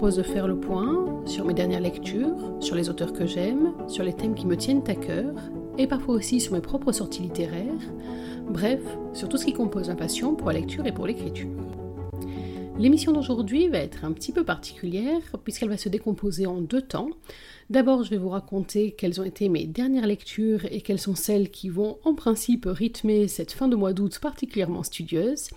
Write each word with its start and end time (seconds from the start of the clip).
propose 0.00 0.16
de 0.16 0.22
faire 0.22 0.48
le 0.48 0.58
point 0.58 1.22
sur 1.26 1.44
mes 1.44 1.52
dernières 1.52 1.82
lectures, 1.82 2.54
sur 2.60 2.74
les 2.74 2.88
auteurs 2.88 3.12
que 3.12 3.26
j'aime, 3.26 3.74
sur 3.86 4.02
les 4.02 4.14
thèmes 4.14 4.34
qui 4.34 4.46
me 4.46 4.56
tiennent 4.56 4.82
à 4.86 4.94
cœur, 4.94 5.34
et 5.76 5.86
parfois 5.86 6.14
aussi 6.14 6.40
sur 6.40 6.54
mes 6.54 6.62
propres 6.62 6.90
sorties 6.90 7.20
littéraires, 7.20 7.92
bref, 8.48 8.80
sur 9.12 9.28
tout 9.28 9.36
ce 9.36 9.44
qui 9.44 9.52
compose 9.52 9.90
ma 9.90 9.96
passion 9.96 10.34
pour 10.36 10.46
la 10.46 10.54
lecture 10.54 10.86
et 10.86 10.92
pour 10.92 11.06
l'écriture. 11.06 11.50
L'émission 12.78 13.12
d'aujourd'hui 13.12 13.68
va 13.68 13.76
être 13.76 14.06
un 14.06 14.12
petit 14.12 14.32
peu 14.32 14.42
particulière 14.42 15.20
puisqu'elle 15.44 15.68
va 15.68 15.76
se 15.76 15.90
décomposer 15.90 16.46
en 16.46 16.62
deux 16.62 16.80
temps. 16.80 17.10
D'abord, 17.68 18.04
je 18.04 18.08
vais 18.08 18.16
vous 18.16 18.30
raconter 18.30 18.92
quelles 18.92 19.20
ont 19.20 19.24
été 19.24 19.50
mes 19.50 19.66
dernières 19.66 20.06
lectures 20.06 20.64
et 20.64 20.80
quelles 20.80 20.98
sont 20.98 21.14
celles 21.14 21.50
qui 21.50 21.68
vont 21.68 21.98
en 22.04 22.14
principe 22.14 22.66
rythmer 22.66 23.28
cette 23.28 23.52
fin 23.52 23.68
de 23.68 23.76
mois 23.76 23.92
d'août 23.92 24.18
particulièrement 24.18 24.82
studieuse. 24.82 25.50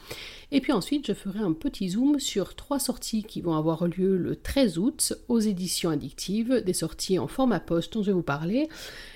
Et 0.55 0.61
puis 0.61 0.71
ensuite, 0.71 1.07
je 1.07 1.13
ferai 1.13 1.39
un 1.39 1.51
petit 1.51 1.89
zoom 1.89 2.19
sur 2.19 2.53
trois 2.53 2.77
sorties 2.77 3.23
qui 3.23 3.41
vont 3.41 3.55
avoir 3.55 3.87
lieu 3.87 4.17
le 4.17 4.35
13 4.35 4.77
août 4.77 5.13
aux 5.27 5.39
éditions 5.39 5.89
addictives, 5.89 6.61
des 6.63 6.73
sorties 6.73 7.17
en 7.17 7.27
format 7.27 7.59
poste 7.59 7.93
dont 7.93 8.03
je 8.03 8.11
vais 8.11 8.13
vous 8.13 8.21
parler, 8.21 8.69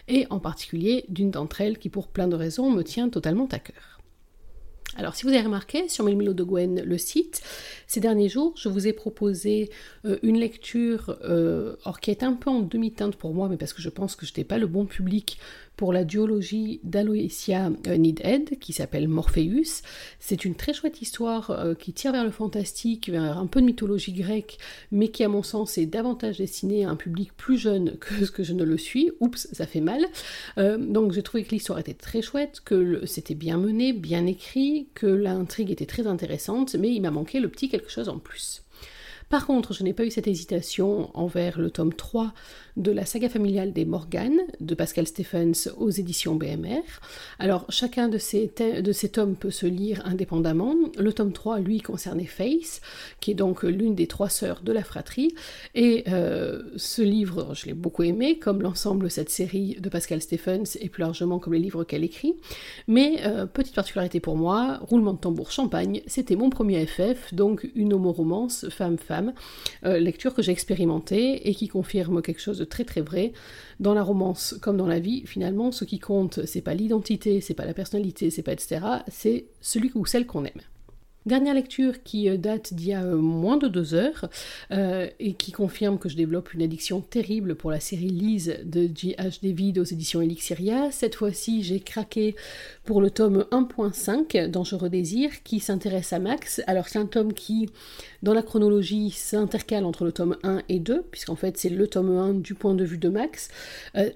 et 0.08 0.26
en 0.32 0.40
particulier 0.40 1.06
d'une 1.10 1.30
d'entre 1.30 1.62
elles 1.62 1.78
qui 1.78 1.90
pour 1.90 2.08
plein 2.08 2.28
de 2.28 2.36
raisons 2.36 2.72
me 2.72 2.82
tient 2.82 3.10
totalement 3.10 3.46
à 3.52 3.60
cœur. 3.60 3.98
Alors, 4.96 5.16
si 5.16 5.24
vous 5.24 5.30
avez 5.30 5.42
remarqué 5.42 5.88
sur 5.90 6.04
Melmilo 6.04 6.34
de 6.34 6.44
Gwen, 6.44 6.82
le 6.82 6.98
site, 6.98 7.44
ces 7.86 8.00
derniers 8.00 8.30
jours, 8.30 8.54
je 8.58 8.68
vous 8.68 8.88
ai 8.88 8.94
proposé 8.94 9.70
euh, 10.06 10.18
une 10.24 10.40
lecture, 10.40 11.20
euh, 11.24 11.76
or 11.86 12.00
qui 12.00 12.10
est 12.10 12.24
un 12.24 12.34
peu 12.34 12.50
en 12.50 12.62
demi-teinte 12.62 13.16
pour 13.16 13.36
moi, 13.36 13.48
mais 13.48 13.58
parce 13.58 13.74
que 13.74 13.82
je 13.84 13.90
pense 13.90 14.16
que 14.16 14.26
je 14.26 14.32
n'étais 14.32 14.44
pas 14.44 14.58
le 14.58 14.66
bon 14.66 14.88
public 14.88 15.38
pour 15.78 15.94
la 15.94 16.04
duologie 16.04 16.82
d'Aloysia 16.84 17.72
euh, 17.88 17.98
Needhead 17.98 18.60
qui 18.60 18.74
s'appelle 18.74 19.08
Morpheus. 19.08 19.84
C'est 20.20 20.44
une 20.44 20.56
très 20.56 20.74
chouette 20.74 21.02
histoire 21.02 21.52
euh, 21.52 21.76
qui 21.76 21.94
tire 21.94 22.12
vers 22.12 22.26
le 22.26 22.32
fantastique, 22.32 23.10
vers 23.10 23.38
un 23.38 23.46
peu 23.46 23.62
de 23.62 23.68
mythologie 23.68 24.12
grecque, 24.12 24.58
mais 24.92 25.10
qui 25.10 25.24
à 25.24 25.30
mon 25.30 25.44
sens 25.44 25.78
est 25.78 25.86
davantage 25.86 26.40
destinée 26.40 26.84
à 26.84 26.90
un 26.90 26.96
public 26.96 27.32
plus 27.38 27.58
jeune 27.58 27.98
que 28.00 28.26
ce 28.26 28.32
que 28.32 28.44
je 28.44 28.54
ne 28.54 28.64
le 28.64 28.78
suis. 28.78 29.12
Oups, 29.20 29.48
ça 29.54 29.68
fait 29.68 29.80
mal. 29.80 30.04
Euh, 30.58 30.78
donc 30.78 31.12
j'ai 31.12 31.24
trouvé 31.24 31.44
que 31.44 31.52
l'histoire 31.52 31.80
était 31.80 31.94
très 31.94 32.24
chouette, 32.24 32.62
que 32.66 33.06
c'était 33.06 33.36
bien 33.36 33.58
mené, 33.58 33.94
bien 33.94 34.26
écrit, 34.26 34.88
que 34.96 35.06
l'intrigue 35.06 35.72
était 35.72 35.86
très 35.86 36.08
intéressante, 36.08 36.76
mais 36.76 36.92
il 36.92 37.02
m'a 37.02 37.12
manqué 37.12 37.40
le 37.40 37.50
petit 37.50 37.70
quelque 37.70 37.92
chose 37.92 38.10
en 38.10 38.18
plus. 38.18 38.64
Par 39.30 39.46
contre, 39.46 39.74
je 39.74 39.84
n'ai 39.84 39.94
pas 39.94 40.06
eu 40.06 40.12
cette 40.12 40.28
hésitation 40.28 41.12
envers 41.14 41.60
le 41.60 41.70
tome 41.70 41.94
3 41.94 42.34
de 42.78 42.92
la 42.92 43.06
saga 43.06 43.28
familiale 43.28 43.74
des 43.74 43.86
Morgan 43.86 44.34
de 44.60 44.76
Pascal 44.76 45.08
Stephens 45.08 45.70
aux 45.78 45.90
éditions 45.90 46.36
BMR. 46.36 46.84
Alors, 47.40 47.66
chacun 47.70 48.08
de 48.08 48.20
ces, 48.20 48.52
de 48.58 49.08
tomes 49.08 49.36
peut 49.36 49.52
se 49.52 49.66
lire 49.66 50.02
indépendamment. 50.06 50.76
Le 50.98 51.12
tome 51.12 51.34
3, 51.34 51.60
lui, 51.60 51.82
concernait 51.82 52.26
Face, 52.26 52.82
qui 53.20 53.32
est 53.32 53.34
donc 53.34 53.64
l'une 53.64 53.96
des 53.96 54.06
trois 54.06 54.30
sœurs 54.30 54.62
de 54.62 54.72
la 54.72 54.84
fratrie. 54.84 55.34
Et 55.74 56.04
euh, 56.08 56.62
ce 56.76 57.02
livre, 57.02 57.56
je 57.56 57.66
l'ai 57.66 57.74
beaucoup 57.74 58.04
aimé, 58.04 58.38
comme 58.38 58.62
l'ensemble 58.62 59.06
de 59.06 59.10
cette 59.10 59.32
série 59.32 59.78
de 59.80 59.90
Pascal 59.90 60.22
Stephens 60.22 60.78
et 60.80 60.90
plus 60.90 61.02
largement 61.02 61.40
comme 61.40 61.54
les 61.54 61.60
livres 61.60 61.84
qu'elle 61.84 62.04
écrit. 62.04 62.36
Mais, 62.88 63.22
euh, 63.26 63.48
petite 63.48 63.74
particularité 63.74 64.20
pour 64.20 64.36
moi, 64.36 64.80
roulement 64.82 65.14
de 65.14 65.20
tambour 65.20 65.52
champagne, 65.52 66.02
c'était 66.06 66.36
mon 66.36 66.52
premier 66.52 66.86
FF, 66.86 67.34
donc 67.34 67.68
une 67.74 67.94
homo-romance 67.94 68.70
femme-femme 68.70 69.34
euh, 69.84 69.98
lecture 70.00 70.36
que 70.36 70.44
j'ai 70.44 70.52
expérimentée 70.52 71.50
et 71.50 71.56
qui 71.56 71.68
confirme 71.68 72.22
quelque 72.22 72.42
chose 72.42 72.60
de 72.60 72.67
très 72.70 72.86
très 72.86 73.02
vrai. 73.02 73.34
Dans 73.80 73.94
la 73.94 74.04
romance 74.04 74.56
comme 74.62 74.78
dans 74.78 74.88
la 74.88 75.00
vie, 75.00 75.24
finalement, 75.26 75.72
ce 75.72 75.86
qui 75.86 76.00
compte, 76.00 76.46
c'est 76.46 76.62
pas 76.62 76.74
l'identité, 76.74 77.42
c'est 77.42 77.54
pas 77.54 77.66
la 77.66 77.74
personnalité, 77.74 78.30
c'est 78.30 78.44
pas 78.44 78.54
etc. 78.54 78.82
C'est 79.08 79.46
celui 79.62 79.92
ou 79.96 80.06
celle 80.06 80.26
qu'on 80.26 80.46
aime. 80.46 80.62
Dernière 81.28 81.56
lecture 81.56 82.04
qui 82.04 82.30
euh, 82.30 82.38
date 82.38 82.74
d'il 82.74 82.88
y 82.88 82.94
a 82.94 83.04
euh, 83.04 83.18
moins 83.18 83.58
de 83.58 83.68
deux 83.68 83.94
heures 83.94 84.30
euh, 84.72 85.10
et 85.20 85.34
qui 85.34 85.52
confirme 85.52 86.00
que 86.00 86.08
je 86.08 86.16
développe 86.16 86.54
une 86.54 86.62
addiction 86.62 87.02
terrible 87.02 87.56
pour 87.56 87.70
la 87.70 87.82
série 87.82 88.08
Lise 88.08 88.56
de 88.64 88.90
J.H. 88.96 89.44
David 89.44 89.78
aux 89.78 89.84
éditions 89.84 90.22
Elixiria. 90.22 90.90
Cette 90.90 91.16
fois-ci, 91.16 91.64
j'ai 91.64 91.82
craqué 91.82 92.38
pour 92.86 93.02
le 93.02 93.12
tome 93.12 93.46
1.5 93.52 94.48
Dangereux 94.48 94.88
Désir 94.88 95.44
qui 95.44 95.60
s'intéresse 95.60 96.14
à 96.14 96.20
Max. 96.20 96.62
Alors, 96.66 96.88
c'est 96.88 97.00
un 97.00 97.06
tome 97.06 97.34
qui, 97.34 97.70
dans 98.24 98.34
la 98.34 98.42
chronologie, 98.42 99.12
s'intercale 99.12 99.84
entre 99.84 100.06
le 100.06 100.14
tome 100.14 100.38
1 100.44 100.62
et 100.70 100.80
2, 100.80 101.02
puisqu'en 101.12 101.36
fait, 101.36 101.58
c'est 101.58 101.68
le 101.68 101.88
tome 101.88 102.18
1 102.18 102.34
du 102.36 102.54
point 102.54 102.74
de 102.74 102.86
vue 102.86 103.00
de 103.00 103.10
Max. 103.10 103.50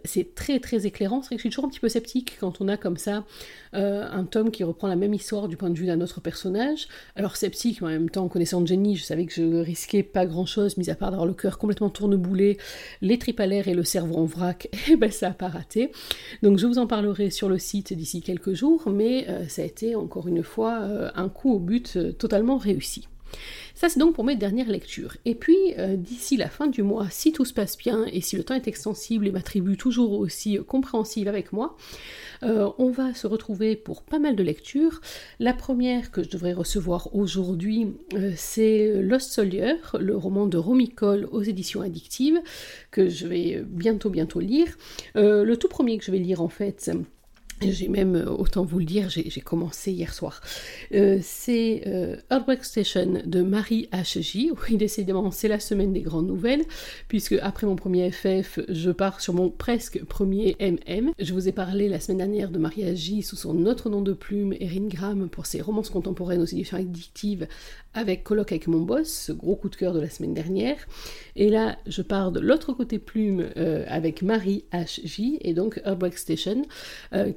c'est 0.05 0.33
très 0.33 0.61
très 0.61 0.85
éclairant. 0.85 1.21
C'est 1.21 1.27
vrai 1.27 1.35
que 1.35 1.39
je 1.39 1.43
suis 1.43 1.49
toujours 1.49 1.65
un 1.65 1.69
petit 1.69 1.81
peu 1.81 1.89
sceptique 1.89 2.37
quand 2.39 2.61
on 2.61 2.69
a 2.69 2.77
comme 2.77 2.95
ça 2.95 3.25
un 3.73 4.23
tome 4.23 4.49
qui 4.51 4.63
reprend 4.63 4.87
la 4.87 4.95
même 4.95 5.13
histoire 5.13 5.49
du 5.49 5.57
point 5.57 5.69
de 5.69 5.77
vue 5.77 5.87
d'un 5.87 5.99
autre 5.99 6.21
personnage. 6.21 6.87
Alors 7.15 7.35
sceptique, 7.35 7.81
mais 7.81 7.87
en 7.87 7.91
même 7.91 8.09
temps, 8.09 8.27
connaissant 8.27 8.65
Jenny, 8.65 8.95
je 8.95 9.03
savais 9.03 9.25
que 9.25 9.33
je 9.33 9.43
risquais 9.61 10.03
pas 10.03 10.25
grand-chose, 10.25 10.77
mis 10.77 10.89
à 10.89 10.95
part 10.95 11.11
d'avoir 11.11 11.27
le 11.27 11.33
cœur 11.33 11.57
complètement 11.57 11.89
tourneboulé, 11.89 12.57
les 13.01 13.17
tripes 13.17 13.39
à 13.39 13.47
l'air 13.47 13.67
et 13.67 13.73
le 13.73 13.83
cerveau 13.83 14.17
en 14.17 14.25
vrac, 14.25 14.69
et 14.89 14.95
ben 14.95 15.11
ça 15.11 15.29
a 15.29 15.33
pas 15.33 15.49
raté. 15.49 15.91
Donc 16.41 16.57
je 16.57 16.65
vous 16.65 16.77
en 16.77 16.87
parlerai 16.87 17.29
sur 17.29 17.49
le 17.49 17.57
site 17.57 17.93
d'ici 17.93 18.21
quelques 18.21 18.53
jours, 18.53 18.89
mais 18.89 19.25
euh, 19.29 19.47
ça 19.47 19.61
a 19.61 19.65
été 19.65 19.95
encore 19.95 20.27
une 20.27 20.43
fois 20.43 20.81
euh, 20.81 21.09
un 21.15 21.29
coup 21.29 21.53
au 21.53 21.59
but 21.59 21.95
euh, 21.95 22.11
totalement 22.11 22.57
réussi. 22.57 23.07
Ça, 23.73 23.89
c'est 23.89 23.99
donc 23.99 24.13
pour 24.13 24.23
mes 24.23 24.35
dernières 24.35 24.69
lectures. 24.69 25.17
Et 25.25 25.33
puis, 25.33 25.57
d'ici 25.95 26.37
la 26.37 26.49
fin 26.49 26.67
du 26.67 26.83
mois, 26.83 27.07
si 27.09 27.31
tout 27.31 27.45
se 27.45 27.53
passe 27.53 27.77
bien 27.77 28.05
et 28.11 28.21
si 28.21 28.35
le 28.35 28.43
temps 28.43 28.53
est 28.53 28.67
extensible 28.67 29.27
et 29.27 29.31
ma 29.31 29.41
tribu 29.41 29.77
toujours 29.77 30.11
aussi 30.11 30.59
compréhensible 30.67 31.29
avec 31.29 31.51
moi, 31.51 31.77
euh, 32.43 32.69
on 32.77 32.89
va 32.89 33.13
se 33.13 33.27
retrouver 33.27 33.75
pour 33.75 34.03
pas 34.03 34.19
mal 34.19 34.35
de 34.35 34.43
lectures. 34.43 35.01
La 35.39 35.53
première 35.53 36.11
que 36.11 36.23
je 36.23 36.29
devrais 36.29 36.53
recevoir 36.53 37.13
aujourd'hui, 37.15 37.87
euh, 38.13 38.31
c'est 38.35 39.01
Lost 39.01 39.31
Soldier, 39.31 39.75
le 39.99 40.15
roman 40.15 40.47
de 40.47 40.57
Romy 40.57 40.89
Cole 40.89 41.27
aux 41.31 41.43
éditions 41.43 41.81
addictives, 41.81 42.41
que 42.89 43.09
je 43.09 43.27
vais 43.27 43.63
bientôt 43.65 44.09
bientôt 44.09 44.39
lire. 44.39 44.67
Euh, 45.15 45.43
le 45.43 45.57
tout 45.57 45.67
premier 45.67 45.97
que 45.97 46.05
je 46.05 46.11
vais 46.11 46.19
lire 46.19 46.41
en 46.41 46.49
fait, 46.49 46.91
j'ai 47.61 47.87
même, 47.87 48.15
euh, 48.15 48.29
autant 48.29 48.63
vous 48.63 48.79
le 48.79 48.85
dire, 48.85 49.09
j'ai 49.09 49.41
commencé 49.41 49.91
hier 49.91 50.13
soir. 50.13 50.41
Euh, 50.93 51.19
c'est 51.21 51.83
euh, 51.87 52.15
Station 52.61 53.21
de 53.25 53.41
Marie 53.41 53.87
H.J. 53.91 54.51
Oui, 54.63 54.77
décidément, 54.77 55.31
c'est 55.31 55.47
la 55.47 55.59
semaine 55.59 55.93
des 55.93 56.01
grandes 56.01 56.27
nouvelles, 56.27 56.63
puisque 57.07 57.33
après 57.41 57.67
mon 57.67 57.75
premier 57.75 58.11
FF, 58.11 58.59
je 58.69 58.91
pars 58.91 59.21
sur 59.21 59.33
mon 59.33 59.49
presque 59.49 60.03
premier 60.05 60.55
MM. 60.59 61.11
Je 61.19 61.33
vous 61.33 61.47
ai 61.47 61.51
parlé 61.51 61.87
la 61.87 61.99
semaine 61.99 62.19
dernière 62.19 62.49
de 62.49 62.59
Marie 62.59 62.83
H.J. 62.83 63.23
sous 63.23 63.35
son 63.35 63.65
autre 63.65 63.89
nom 63.89 64.01
de 64.01 64.13
plume, 64.13 64.53
Erin 64.59 64.87
Graham, 64.87 65.29
pour 65.29 65.45
ses 65.45 65.61
romances 65.61 65.89
contemporaines 65.89 66.41
aux 66.41 66.45
éditions 66.45 66.77
addictives, 66.77 67.47
avec 67.93 68.23
Colloque 68.23 68.51
avec 68.51 68.67
mon 68.67 68.81
boss, 68.81 69.31
gros 69.31 69.55
coup 69.55 69.69
de 69.69 69.75
cœur 69.75 69.93
de 69.93 69.99
la 69.99 70.09
semaine 70.09 70.33
dernière. 70.33 70.77
Et 71.35 71.49
là, 71.49 71.77
je 71.87 72.01
pars 72.01 72.31
de 72.31 72.39
l'autre 72.39 72.73
côté 72.73 72.99
plume 72.99 73.49
avec 73.87 74.21
Marie 74.21 74.65
H.J. 74.71 75.39
et 75.41 75.53
donc 75.53 75.81
Earthquake 75.85 76.17
Station, 76.17 76.63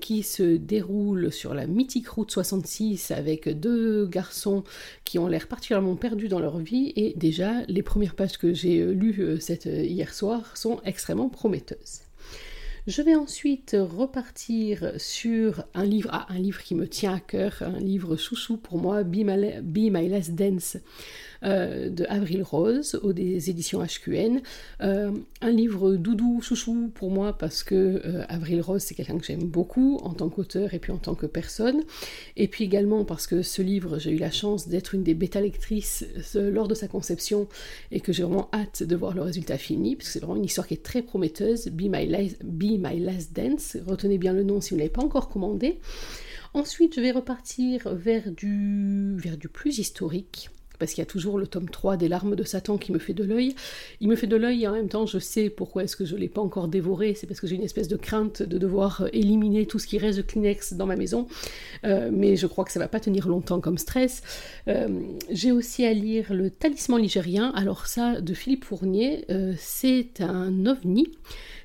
qui 0.00 0.13
se 0.22 0.56
déroule 0.56 1.32
sur 1.32 1.54
la 1.54 1.66
mythique 1.66 2.08
route 2.08 2.30
66 2.30 3.10
avec 3.10 3.48
deux 3.48 4.06
garçons 4.06 4.64
qui 5.04 5.18
ont 5.18 5.26
l'air 5.26 5.48
particulièrement 5.48 5.96
perdus 5.96 6.28
dans 6.28 6.40
leur 6.40 6.58
vie 6.58 6.92
et 6.96 7.14
déjà 7.16 7.62
les 7.68 7.82
premières 7.82 8.14
pages 8.14 8.38
que 8.38 8.52
j'ai 8.52 8.80
euh, 8.80 8.92
lues 8.92 9.20
euh, 9.20 9.40
cette, 9.40 9.66
euh, 9.66 9.82
hier 9.82 10.12
soir 10.14 10.56
sont 10.56 10.80
extrêmement 10.84 11.28
prometteuses. 11.28 12.00
Je 12.86 13.00
vais 13.00 13.14
ensuite 13.14 13.74
repartir 13.80 14.92
sur 14.98 15.64
un 15.72 15.84
livre, 15.84 16.10
ah, 16.12 16.26
un 16.28 16.38
livre 16.38 16.62
qui 16.62 16.74
me 16.74 16.86
tient 16.86 17.14
à 17.14 17.20
cœur, 17.20 17.62
un 17.62 17.80
livre 17.80 18.16
chouchou 18.16 18.58
pour 18.58 18.76
moi, 18.76 19.04
Be 19.04 19.24
My 19.24 20.08
Last 20.08 20.34
Dance 20.34 20.76
euh, 21.44 21.90
de 21.90 22.06
Avril 22.08 22.42
Rose 22.42 22.98
aux 23.02 23.12
des 23.12 23.50
éditions 23.50 23.82
HQN. 23.82 24.40
Euh, 24.80 25.12
un 25.42 25.50
livre 25.50 25.96
doudou, 25.96 26.40
chouchou 26.40 26.90
pour 26.94 27.10
moi 27.10 27.36
parce 27.36 27.62
que 27.62 27.74
euh, 27.74 28.24
Avril 28.28 28.62
Rose 28.62 28.82
c'est 28.82 28.94
quelqu'un 28.94 29.18
que 29.18 29.26
j'aime 29.26 29.44
beaucoup 29.44 29.98
en 30.02 30.14
tant 30.14 30.30
qu'auteur 30.30 30.72
et 30.72 30.78
puis 30.78 30.90
en 30.90 30.96
tant 30.96 31.14
que 31.14 31.26
personne. 31.26 31.82
Et 32.36 32.48
puis 32.48 32.64
également 32.64 33.04
parce 33.04 33.26
que 33.26 33.42
ce 33.42 33.60
livre 33.60 33.98
j'ai 33.98 34.12
eu 34.12 34.18
la 34.18 34.30
chance 34.30 34.68
d'être 34.68 34.94
une 34.94 35.02
des 35.02 35.14
bêta-lectrices 35.14 36.06
lors 36.34 36.68
de 36.68 36.74
sa 36.74 36.88
conception 36.88 37.46
et 37.90 38.00
que 38.00 38.12
j'ai 38.12 38.22
vraiment 38.22 38.48
hâte 38.54 38.82
de 38.82 38.96
voir 38.96 39.14
le 39.14 39.22
résultat 39.22 39.58
fini 39.58 39.96
parce 39.96 40.08
que 40.08 40.12
c'est 40.14 40.20
vraiment 40.20 40.36
une 40.36 40.44
histoire 40.44 40.66
qui 40.66 40.74
est 40.74 40.82
très 40.82 41.02
prometteuse. 41.02 41.66
Be 41.66 41.82
My, 41.82 42.06
Be 42.42 42.78
My 42.78 42.98
Last 42.98 43.34
Dance, 43.34 43.76
retenez 43.86 44.16
bien 44.16 44.32
le 44.32 44.44
nom 44.44 44.60
si 44.60 44.70
vous 44.70 44.76
ne 44.76 44.80
l'avez 44.80 44.92
pas 44.92 45.02
encore 45.02 45.28
commandé. 45.28 45.78
Ensuite, 46.54 46.94
je 46.94 47.00
vais 47.00 47.10
repartir 47.10 47.92
vers 47.92 48.30
du, 48.30 49.16
vers 49.18 49.36
du 49.36 49.48
plus 49.48 49.78
historique 49.78 50.50
parce 50.78 50.92
qu'il 50.92 51.02
y 51.02 51.06
a 51.06 51.06
toujours 51.06 51.38
le 51.38 51.46
tome 51.46 51.68
3 51.68 51.96
des 51.96 52.08
larmes 52.08 52.36
de 52.36 52.44
Satan 52.44 52.78
qui 52.78 52.92
me 52.92 52.98
fait 52.98 53.14
de 53.14 53.24
l'œil. 53.24 53.54
Il 54.00 54.08
me 54.08 54.16
fait 54.16 54.26
de 54.26 54.36
l'œil 54.36 54.64
et 54.64 54.68
en 54.68 54.72
même 54.72 54.88
temps 54.88 55.06
je 55.06 55.18
sais 55.18 55.50
pourquoi 55.50 55.84
est-ce 55.84 55.96
que 55.96 56.04
je 56.04 56.14
ne 56.14 56.20
l'ai 56.20 56.28
pas 56.28 56.40
encore 56.40 56.68
dévoré, 56.68 57.14
c'est 57.14 57.26
parce 57.26 57.40
que 57.40 57.46
j'ai 57.46 57.56
une 57.56 57.62
espèce 57.62 57.88
de 57.88 57.96
crainte 57.96 58.42
de 58.42 58.58
devoir 58.58 59.02
euh, 59.02 59.08
éliminer 59.12 59.66
tout 59.66 59.78
ce 59.78 59.86
qui 59.86 59.98
reste 59.98 60.18
de 60.18 60.22
Kleenex 60.22 60.74
dans 60.74 60.86
ma 60.86 60.96
maison, 60.96 61.26
euh, 61.84 62.10
mais 62.12 62.36
je 62.36 62.46
crois 62.46 62.64
que 62.64 62.72
ça 62.72 62.80
va 62.80 62.88
pas 62.88 63.00
tenir 63.00 63.28
longtemps 63.28 63.60
comme 63.60 63.78
stress. 63.78 64.22
Euh, 64.68 64.88
j'ai 65.30 65.52
aussi 65.52 65.84
à 65.84 65.92
lire 65.92 66.32
Le 66.32 66.50
Talisman 66.50 67.00
ligérien, 67.00 67.52
alors 67.54 67.86
ça 67.86 68.20
de 68.20 68.34
Philippe 68.34 68.64
Fournier, 68.64 69.26
c'est 69.58 70.20
un 70.20 70.66
ovni. 70.66 71.08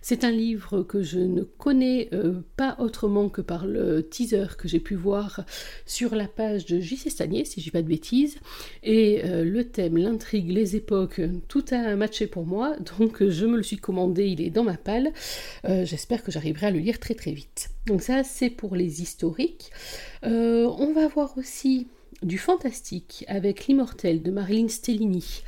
C'est 0.02 0.24
un 0.24 0.32
livre 0.32 0.84
que 0.84 1.02
je 1.02 1.20
ne 1.20 1.44
connais 1.44 2.10
euh, 2.14 2.42
pas 2.56 2.76
autrement 2.80 3.30
que 3.30 3.42
par 3.42 3.66
le 3.66 4.04
teaser 4.04 4.56
que 4.58 4.68
j'ai 4.68 4.80
pu 4.80 4.96
voir 4.96 5.46
sur 5.86 6.16
la 6.16 6.28
page 6.28 6.66
de 6.66 6.80
J.C. 6.80 7.10
Stanier, 7.10 7.46
si 7.46 7.60
je 7.60 7.66
dis 7.66 7.72
pas 7.72 7.82
de 7.82 7.88
bêtises. 7.88 8.38
Et 8.84 9.22
euh, 9.26 9.44
le 9.44 9.64
thème, 9.66 9.98
l'intrigue, 9.98 10.52
les 10.52 10.76
époques, 10.76 11.22
tout 11.48 11.66
a 11.72 11.96
matché 11.96 12.28
pour 12.28 12.46
moi, 12.46 12.76
donc 12.98 13.28
je 13.28 13.46
me 13.46 13.58
le 13.58 13.64
suis 13.64 13.78
commandé, 13.78 14.28
il 14.28 14.42
est 14.42 14.50
dans 14.50 14.64
ma 14.64 14.78
palle. 14.78 15.12
J'espère 15.66 16.24
que 16.24 16.32
j'arriverai 16.32 16.68
à 16.68 16.72
le 16.72 16.80
lire 16.80 17.00
très 17.00 17.14
très 17.14 17.32
vite. 17.32 17.70
Donc 17.86 18.02
ça, 18.02 18.24
c'est 18.24 18.50
pour 18.50 18.76
les 18.76 19.02
historiques. 19.02 19.72
on 20.24 20.94
va 20.94 21.08
voir 21.08 21.38
aussi 21.38 21.88
du 22.24 22.38
fantastique 22.38 23.26
avec 23.28 23.68
L'immortel 23.68 24.22
de 24.22 24.32
Marilyn 24.32 24.68
Stellini. 24.68 25.44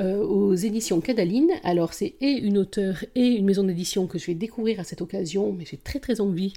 Euh, 0.00 0.24
aux 0.24 0.54
éditions 0.54 1.00
Cadaline. 1.00 1.50
Alors 1.64 1.92
c'est 1.92 2.14
et 2.20 2.30
une 2.30 2.56
auteure 2.56 3.04
et 3.16 3.26
une 3.26 3.44
maison 3.44 3.64
d'édition 3.64 4.06
que 4.06 4.16
je 4.16 4.26
vais 4.26 4.34
découvrir 4.34 4.78
à 4.78 4.84
cette 4.84 5.00
occasion, 5.00 5.52
mais 5.52 5.64
j'ai 5.64 5.76
très 5.76 5.98
très 5.98 6.20
envie 6.20 6.52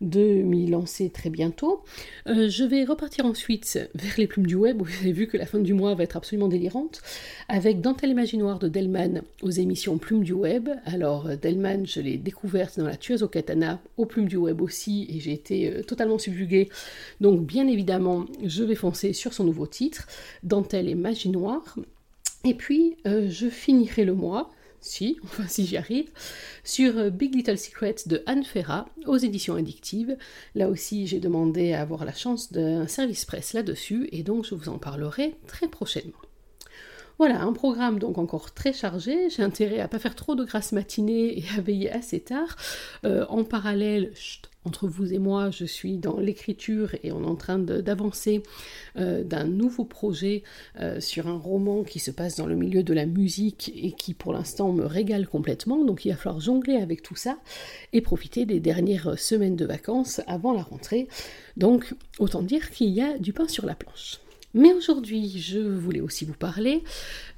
de 0.00 0.20
m'y 0.20 0.68
lancer 0.68 1.10
très 1.10 1.28
bientôt. 1.28 1.82
Euh, 2.28 2.48
je 2.48 2.62
vais 2.62 2.84
repartir 2.84 3.26
ensuite 3.26 3.80
vers 3.96 4.14
les 4.16 4.28
plumes 4.28 4.46
du 4.46 4.54
web, 4.54 4.80
où 4.80 4.84
vous 4.84 5.00
avez 5.00 5.10
vu 5.10 5.26
que 5.26 5.36
la 5.36 5.46
fin 5.46 5.58
du 5.58 5.74
mois 5.74 5.96
va 5.96 6.04
être 6.04 6.16
absolument 6.16 6.46
délirante, 6.46 7.02
avec 7.48 7.80
Dentelle 7.80 8.10
Imaginoire 8.10 8.60
de 8.60 8.68
Delman 8.68 9.22
aux 9.42 9.50
émissions 9.50 9.98
Plumes 9.98 10.22
du 10.22 10.32
web. 10.32 10.68
Alors 10.84 11.26
euh, 11.26 11.36
Delman, 11.36 11.86
je 11.86 12.00
l'ai 12.00 12.16
découverte 12.16 12.78
dans 12.78 12.86
La 12.86 12.96
tueuse 12.96 13.24
au 13.24 13.28
katana, 13.28 13.80
aux 13.96 14.06
plumes 14.06 14.28
du 14.28 14.36
web 14.36 14.62
aussi, 14.62 15.08
et 15.10 15.18
j'ai 15.18 15.32
été 15.32 15.82
totalement 15.82 16.18
subjuguée. 16.18 16.68
Donc 17.20 17.44
bien 17.44 17.66
évidemment, 17.66 18.26
je 18.44 18.62
vais 18.62 18.76
foncer 18.76 19.12
sur 19.12 19.32
son 19.32 19.42
nouveau 19.42 19.66
titre, 19.66 20.06
Dentelle 20.44 20.88
et 20.88 20.94
Magie 20.94 21.30
Noire. 21.30 21.76
Et 22.44 22.54
puis, 22.54 22.96
euh, 23.06 23.28
je 23.30 23.48
finirai 23.48 24.04
le 24.04 24.14
mois, 24.14 24.50
si, 24.80 25.18
enfin 25.24 25.46
si 25.48 25.66
j'y 25.66 25.76
arrive, 25.76 26.10
sur 26.62 26.98
euh, 26.98 27.10
Big 27.10 27.34
Little 27.34 27.58
Secrets 27.58 27.96
de 28.06 28.22
Anne 28.26 28.44
Ferra 28.44 28.86
aux 29.06 29.16
éditions 29.16 29.56
addictives. 29.56 30.16
Là 30.54 30.68
aussi, 30.68 31.06
j'ai 31.06 31.20
demandé 31.20 31.72
à 31.72 31.80
avoir 31.80 32.04
la 32.04 32.12
chance 32.12 32.52
d'un 32.52 32.86
service 32.86 33.24
presse 33.24 33.54
là-dessus 33.54 34.08
et 34.12 34.22
donc 34.22 34.44
je 34.44 34.54
vous 34.54 34.68
en 34.68 34.78
parlerai 34.78 35.34
très 35.46 35.68
prochainement. 35.68 36.12
Voilà, 37.18 37.40
un 37.42 37.52
programme 37.52 38.00
donc 38.00 38.18
encore 38.18 38.52
très 38.52 38.72
chargé. 38.72 39.30
J'ai 39.30 39.42
intérêt 39.42 39.78
à 39.78 39.86
pas 39.86 40.00
faire 40.00 40.16
trop 40.16 40.34
de 40.34 40.44
grâce 40.44 40.72
matinée 40.72 41.38
et 41.38 41.44
à 41.56 41.60
veiller 41.60 41.90
assez 41.90 42.20
tard. 42.20 42.56
Euh, 43.04 43.24
en 43.28 43.44
parallèle, 43.44 44.10
entre 44.64 44.88
vous 44.88 45.12
et 45.12 45.18
moi, 45.18 45.50
je 45.50 45.64
suis 45.64 45.98
dans 45.98 46.18
l'écriture 46.18 46.94
et 47.02 47.12
on 47.12 47.22
est 47.22 47.26
en 47.26 47.36
train 47.36 47.58
d'avancer 47.58 48.42
euh, 48.96 49.22
d'un 49.22 49.44
nouveau 49.44 49.84
projet 49.84 50.42
euh, 50.80 51.00
sur 51.00 51.28
un 51.28 51.36
roman 51.36 51.82
qui 51.84 51.98
se 51.98 52.10
passe 52.10 52.36
dans 52.36 52.46
le 52.46 52.56
milieu 52.56 52.82
de 52.82 52.94
la 52.94 53.06
musique 53.06 53.72
et 53.74 53.92
qui 53.92 54.14
pour 54.14 54.32
l'instant 54.32 54.72
me 54.72 54.86
régale 54.86 55.28
complètement. 55.28 55.84
Donc 55.84 56.04
il 56.04 56.10
va 56.10 56.16
falloir 56.16 56.40
jongler 56.40 56.76
avec 56.76 57.02
tout 57.02 57.16
ça 57.16 57.38
et 57.92 58.00
profiter 58.00 58.46
des 58.46 58.60
dernières 58.60 59.18
semaines 59.18 59.56
de 59.56 59.66
vacances 59.66 60.20
avant 60.26 60.52
la 60.52 60.62
rentrée. 60.62 61.08
Donc 61.56 61.94
autant 62.18 62.42
dire 62.42 62.70
qu'il 62.70 62.90
y 62.90 63.02
a 63.02 63.18
du 63.18 63.32
pain 63.32 63.48
sur 63.48 63.66
la 63.66 63.74
planche. 63.74 64.18
Mais 64.54 64.72
aujourd'hui, 64.72 65.36
je 65.36 65.58
voulais 65.58 66.00
aussi 66.00 66.24
vous 66.24 66.34
parler 66.34 66.84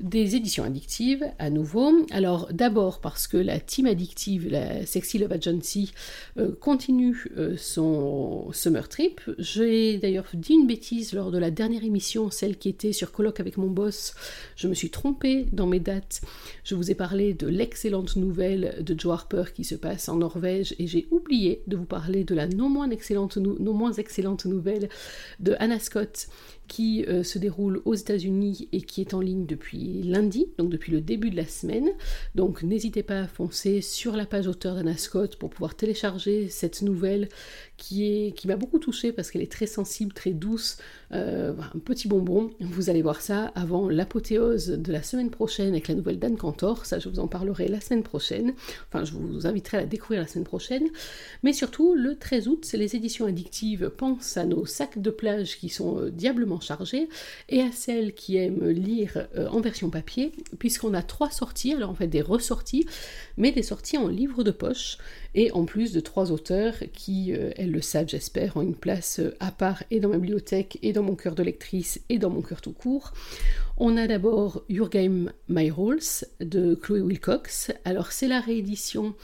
des 0.01 0.37
éditions 0.37 0.65
addictives 0.65 1.25
à 1.39 1.49
nouveau. 1.49 2.07
Alors 2.11 2.49
d'abord 2.53 3.01
parce 3.01 3.27
que 3.27 3.39
la 3.39 3.59
team 3.59 3.87
addictive, 3.87 4.51
la 4.51 4.85
Sexy 4.85 5.17
Love 5.17 5.33
Agency, 5.33 5.93
euh, 6.39 6.53
continue 6.61 7.25
euh, 7.39 7.57
son 7.57 8.53
summer 8.53 8.91
trip. 8.91 9.23
J'ai 9.39 9.97
d'ailleurs 9.97 10.27
dit 10.35 10.53
une 10.53 10.67
bêtise 10.67 11.15
lors 11.15 11.31
de 11.31 11.39
la 11.39 11.51
dernière 11.51 11.85
émission, 11.85 12.31
celle 12.31 12.59
qui 12.59 12.69
était 12.69 12.93
sur 12.93 13.13
colloque 13.13 13.41
avec 13.41 13.57
mon 13.57 13.69
boss. 13.69 14.15
Je 14.55 14.69
me 14.69 14.75
suis 14.75 14.91
trompée 14.91 15.47
dans 15.53 15.67
mes 15.67 15.81
dates. 15.81 16.21
Je 16.65 16.75
vous 16.75 16.91
ai 16.91 16.95
parlé 16.95 17.33
de 17.33 17.47
l'excellente 17.47 18.17
nouvelle 18.17 18.85
de 18.85 18.99
Joe 18.99 19.15
Harper 19.15 19.45
qui 19.55 19.65
se 19.65 19.75
passe 19.75 20.11
en 20.11 20.17
Norvège 20.17 20.75
et 20.79 20.87
j'ai 20.87 21.07
oublié 21.11 21.63
de 21.67 21.79
vous 21.79 21.87
parler 21.87 22.25
de 22.25 22.35
la 22.35 22.47
non 22.47 22.69
moins 22.69 22.91
excellente, 22.91 23.39
non 23.39 23.73
moins 23.73 23.93
excellente 23.93 24.45
nouvelle 24.45 24.91
de 25.41 25.57
Anna 25.59 25.79
Scott 25.79 26.29
qui 26.67 27.05
euh, 27.07 27.23
se 27.23 27.39
déroule 27.39 27.83
aux 27.85 27.95
États-Unis 27.95 28.69
et 28.73 28.83
qui 28.83 29.01
est 29.01 29.15
en 29.15 29.21
ligne 29.21 29.47
depuis 29.47 30.03
lundi, 30.03 30.49
donc 30.59 30.71
depuis 30.71 30.93
le 30.93 31.01
début 31.01 31.31
de 31.31 31.37
la 31.37 31.47
semaine. 31.47 31.91
Donc 32.35 32.63
n'hésitez 32.63 33.03
pas 33.03 33.21
à 33.21 33.27
foncer 33.27 33.81
sur 33.81 34.17
la 34.17 34.27
page 34.27 34.47
auteur 34.47 34.75
d'Anna 34.75 34.97
Scott 34.97 35.37
pour 35.37 35.51
pouvoir 35.51 35.75
télécharger 35.75 36.49
cette 36.49 36.83
nouvelle 36.83 37.29
qui, 37.76 38.34
m'a 38.46 38.56
beaucoup 38.56 38.78
touchée 38.78 39.12
parce 39.12 39.31
qu'elle 39.31 39.43
est 39.43 39.52
très 39.52 39.67
sensible, 39.67 40.12
très 40.12 40.31
douce, 40.31 40.78
euh, 41.12 41.52
un 41.75 41.78
petit 41.78 42.08
bonbon. 42.08 42.50
Vous 42.61 42.90
allez 42.90 43.02
voir 43.02 43.20
ça 43.20 43.52
avant 43.55 43.88
l'apothéose 43.88 44.69
de 44.69 44.93
la 44.93 45.02
semaine 45.02 45.31
prochaine 45.31 45.69
avec 45.69 45.88
la 45.88 45.94
nouvelle 45.94 46.19
d'Anne 46.19 46.37
Cantor. 46.37 46.87
Ça, 46.87 46.99
je 46.99 47.08
vous 47.08 47.19
en 47.19 47.28
parlerai 47.28 47.69
la 47.69 47.81
semaine 47.81 48.02
prochaine. 48.02 48.55
Enfin, 48.88 49.05
je 49.05 49.12
vous 49.12 49.46
inviterai 49.46 49.76
à 49.78 49.81
la 49.81 49.87
découvrir 49.87 50.20
la 50.20 50.26
semaine 50.26 50.44
prochaine. 50.44 50.88
Mais 51.43 51.52
surtout, 51.52 51.94
le 51.94 52.17
13 52.17 52.49
août, 52.49 52.67
les 52.73 52.96
éditions 52.96 53.26
addictives 53.26 53.90
pensent 53.90 54.37
à 54.37 54.44
nos 54.44 54.64
sacs 54.64 55.00
de 55.00 55.11
plage 55.11 55.58
qui 55.58 55.69
sont 55.69 56.00
euh, 56.00 56.11
diablement 56.11 56.61
chargés 56.61 57.08
et 57.49 57.61
à 57.61 57.72
celles 57.72 58.14
qui 58.14 58.37
aiment 58.37 58.69
lire 58.69 59.29
euh, 59.37 59.49
en 59.49 59.61
version 59.61 59.90
papier, 59.90 60.32
puisqu'on 60.58 60.94
a 60.94 61.02
trois 61.02 61.31
sorties, 61.31 61.75
alors 61.75 61.90
en 61.90 61.94
fait 61.94 62.08
des 62.08 62.22
ressorties, 62.22 62.87
mais 63.37 63.52
des 63.52 63.62
sorties 63.62 63.99
en 63.99 64.08
livre 64.08 64.44
de 64.44 64.50
poche 64.50 64.99
et 65.37 65.53
en 65.53 65.67
plus 65.67 65.93
de 65.93 66.00
trois 66.00 66.33
auteurs 66.33 66.75
qui, 66.94 67.33
euh, 67.33 67.50
elles 67.56 67.71
le 67.71 67.83
savent 67.83 68.09
j'espère, 68.09 68.56
ont 68.56 68.62
une 68.62 68.75
place 68.75 69.21
euh, 69.21 69.37
à 69.38 69.53
part 69.53 69.85
et 69.91 70.00
dans 70.00 70.09
ma 70.09 70.17
bibliothèque 70.17 70.79
et 70.83 70.93
dans 70.93 71.03
mon 71.03 71.15
cœur 71.15 71.35
de 71.35 71.43
lectrice 71.43 72.00
et 72.09 72.19
dans 72.19 72.31
mon 72.31 72.41
cœur 72.41 72.62
tout 72.62 72.73
court. 72.73 73.12
On 73.78 73.99
a 73.99 74.06
d'abord 74.06 74.64
Your 74.70 74.88
Game 74.88 75.32
My 75.50 75.70
Rules 75.70 76.25
de 76.40 76.75
Chloé 76.75 77.02
Wilcox. 77.02 77.73
Alors 77.84 78.11
c'est 78.11 78.26
la 78.26 78.40
réédition 78.40 79.14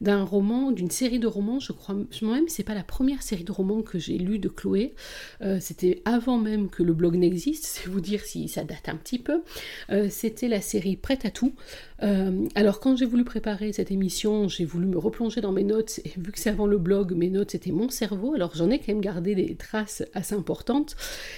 d'un 0.00 0.22
roman, 0.22 0.70
d'une 0.70 0.90
série 0.90 1.18
de 1.18 1.26
romans, 1.26 1.60
je 1.60 1.72
crois 1.72 1.96
moi-même, 2.22 2.48
c'est 2.48 2.62
pas 2.62 2.74
la 2.74 2.82
première 2.82 3.22
série 3.22 3.44
de 3.44 3.52
romans 3.52 3.82
que 3.82 3.98
j'ai 3.98 4.18
lu 4.18 4.38
de 4.38 4.48
Chloé, 4.48 4.94
euh, 5.40 5.58
c'était 5.60 6.02
avant 6.04 6.36
même 6.36 6.68
que 6.68 6.82
le 6.82 6.92
blog 6.92 7.16
n'existe, 7.16 7.64
c'est 7.64 7.88
vous 7.88 8.00
dire 8.00 8.20
si 8.20 8.48
ça 8.48 8.64
date 8.64 8.88
un 8.88 8.96
petit 8.96 9.18
peu, 9.18 9.42
euh, 9.90 10.08
c'était 10.10 10.48
la 10.48 10.60
série 10.60 10.96
Prête 10.96 11.24
à 11.24 11.30
tout. 11.30 11.54
Euh, 12.02 12.46
alors 12.54 12.80
quand 12.80 12.96
j'ai 12.96 13.06
voulu 13.06 13.24
préparer 13.24 13.72
cette 13.72 13.90
émission, 13.90 14.48
j'ai 14.48 14.64
voulu 14.64 14.86
me 14.86 14.98
replonger 14.98 15.40
dans 15.40 15.52
mes 15.52 15.64
notes, 15.64 16.00
et 16.04 16.12
vu 16.18 16.32
que 16.32 16.38
c'est 16.38 16.50
avant 16.50 16.66
le 16.66 16.78
blog, 16.78 17.14
mes 17.14 17.30
notes 17.30 17.52
c'était 17.52 17.72
mon 17.72 17.88
cerveau, 17.88 18.34
alors 18.34 18.54
j'en 18.54 18.70
ai 18.70 18.78
quand 18.78 18.88
même 18.88 19.00
gardé 19.00 19.34
des 19.34 19.54
traces 19.54 20.02
assez 20.12 20.34
importantes. 20.34 20.96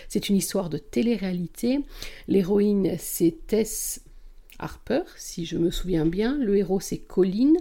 C'est 0.08 0.28
une 0.28 0.36
histoire 0.36 0.70
de 0.70 0.78
télé-réalité, 0.78 1.80
l'héroïne 2.58 2.96
c'est 2.98 3.46
Tess 3.46 4.00
Harper, 4.58 5.02
si 5.16 5.44
je 5.44 5.58
me 5.58 5.70
souviens 5.70 6.06
bien. 6.06 6.38
Le 6.38 6.56
héros, 6.56 6.80
c'est 6.80 6.98
Colline. 6.98 7.56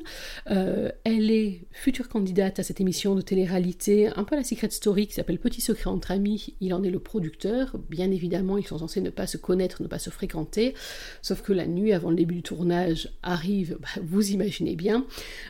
Euh, 0.50 0.92
elle 1.04 1.32
est 1.32 1.62
future 1.72 2.10
candidate 2.10 2.60
à 2.60 2.64
cette 2.64 2.82
émission 2.82 3.16
de 3.16 3.22
télé-réalité, 3.22 4.08
un 4.16 4.24
peu 4.24 4.36
la 4.36 4.44
Secret 4.44 4.70
Story, 4.70 5.08
qui 5.08 5.14
s'appelle 5.14 5.40
Petit 5.40 5.62
secret 5.62 5.90
entre 5.90 6.12
amis. 6.12 6.56
Il 6.62 6.74
en 6.74 6.84
est 6.84 6.90
le 6.90 7.00
producteur. 7.00 7.78
Bien 7.90 8.12
évidemment, 8.12 8.58
ils 8.58 8.68
sont 8.68 8.80
censés 8.80 9.02
ne 9.02 9.10
pas 9.10 9.28
se 9.28 9.38
connaître, 9.38 9.82
ne 9.82 9.88
pas 9.88 10.00
se 10.00 10.10
fréquenter. 10.10 10.74
Sauf 11.22 11.42
que 11.42 11.54
la 11.54 11.68
nuit 11.68 11.94
avant 11.94 12.10
le 12.10 12.16
début 12.16 12.36
du 12.36 12.44
tournage 12.44 13.10
arrive, 13.24 13.78
bah, 13.82 14.02
vous 14.04 14.32
imaginez 14.32 14.76
bien. 14.76 15.06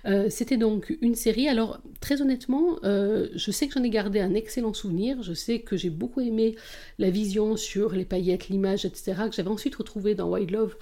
Euh, 0.05 0.27
c'était 0.29 0.57
donc 0.57 0.95
une 1.01 1.15
série. 1.15 1.47
Alors, 1.47 1.79
très 2.01 2.21
honnêtement, 2.21 2.79
euh, 2.83 3.29
je 3.35 3.51
sais 3.51 3.67
que 3.67 3.73
j'en 3.73 3.83
ai 3.83 3.89
gardé 3.89 4.19
un 4.19 4.33
excellent 4.33 4.73
souvenir. 4.73 5.21
Je 5.21 5.33
sais 5.33 5.59
que 5.59 5.77
j'ai 5.77 5.89
beaucoup 5.89 6.21
aimé 6.21 6.55
la 6.99 7.09
vision 7.09 7.55
sur 7.55 7.91
les 7.93 8.05
paillettes, 8.05 8.49
l'image, 8.49 8.85
etc., 8.85 9.13
que 9.29 9.35
j'avais 9.35 9.49
ensuite 9.49 9.75
retrouvé 9.75 10.15
dans 10.15 10.29
Wild 10.29 10.51
Love. 10.51 10.75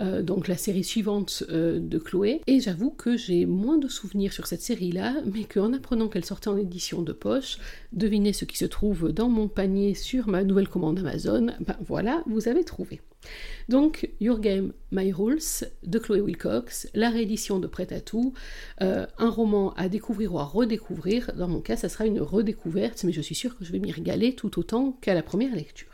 Euh, 0.00 0.22
donc 0.22 0.48
la 0.48 0.56
série 0.56 0.84
suivante 0.84 1.44
euh, 1.50 1.78
de 1.78 1.98
Chloé. 1.98 2.40
Et 2.46 2.60
j'avoue 2.60 2.90
que 2.90 3.16
j'ai 3.16 3.46
moins 3.46 3.76
de 3.76 3.88
souvenirs 3.88 4.32
sur 4.32 4.46
cette 4.46 4.62
série-là, 4.62 5.16
mais 5.32 5.44
qu'en 5.44 5.72
apprenant 5.72 6.08
qu'elle 6.08 6.24
sortait 6.24 6.48
en 6.48 6.56
édition 6.56 7.02
de 7.02 7.12
poche, 7.12 7.58
devinez 7.92 8.32
ce 8.32 8.44
qui 8.44 8.56
se 8.56 8.64
trouve 8.64 9.12
dans 9.12 9.28
mon 9.28 9.48
panier 9.48 9.94
sur 9.94 10.28
ma 10.28 10.42
nouvelle 10.42 10.68
commande 10.68 10.98
Amazon, 10.98 11.48
ben 11.60 11.76
voilà, 11.86 12.22
vous 12.26 12.48
avez 12.48 12.64
trouvé. 12.64 13.00
Donc, 13.68 14.08
Your 14.20 14.40
Game, 14.40 14.72
My 14.90 15.12
Rules 15.12 15.66
de 15.82 15.98
Chloé 15.98 16.22
Wilcox, 16.22 16.88
la 16.94 17.10
réédition 17.10 17.58
de 17.58 17.66
Prêt 17.66 17.92
à 17.92 18.00
tout, 18.00 18.32
euh, 18.80 19.06
un 19.18 19.28
roman 19.28 19.74
à 19.74 19.88
découvrir 19.88 20.34
ou 20.34 20.38
à 20.38 20.44
redécouvrir. 20.44 21.32
Dans 21.36 21.48
mon 21.48 21.60
cas, 21.60 21.76
ça 21.76 21.90
sera 21.90 22.06
une 22.06 22.20
redécouverte, 22.20 23.04
mais 23.04 23.12
je 23.12 23.20
suis 23.20 23.34
sûre 23.34 23.58
que 23.58 23.64
je 23.64 23.72
vais 23.72 23.78
m'y 23.78 23.92
régaler 23.92 24.34
tout 24.34 24.58
autant 24.58 24.92
qu'à 25.02 25.14
la 25.14 25.22
première 25.22 25.54
lecture. 25.54 25.89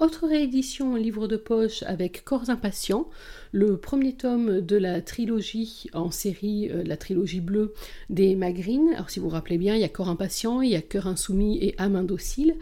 Autre 0.00 0.26
réédition, 0.26 0.94
livre 0.94 1.28
de 1.28 1.36
poche 1.36 1.82
avec 1.82 2.24
Corps 2.24 2.48
impatients, 2.48 3.10
le 3.52 3.76
premier 3.76 4.14
tome 4.14 4.62
de 4.62 4.76
la 4.76 5.02
trilogie 5.02 5.88
en 5.92 6.10
série, 6.10 6.70
euh, 6.70 6.82
la 6.84 6.96
trilogie 6.96 7.42
bleue 7.42 7.74
des 8.08 8.34
Magrines. 8.34 8.94
Alors 8.94 9.10
si 9.10 9.18
vous 9.18 9.28
vous 9.28 9.34
rappelez 9.34 9.58
bien, 9.58 9.74
il 9.74 9.82
y 9.82 9.84
a 9.84 9.90
Corps 9.90 10.08
impatient, 10.08 10.62
il 10.62 10.70
y 10.70 10.74
a 10.74 10.80
Cœur 10.80 11.06
insoumis 11.06 11.58
et 11.60 11.74
Âme 11.76 11.96
indocile. 11.96 12.56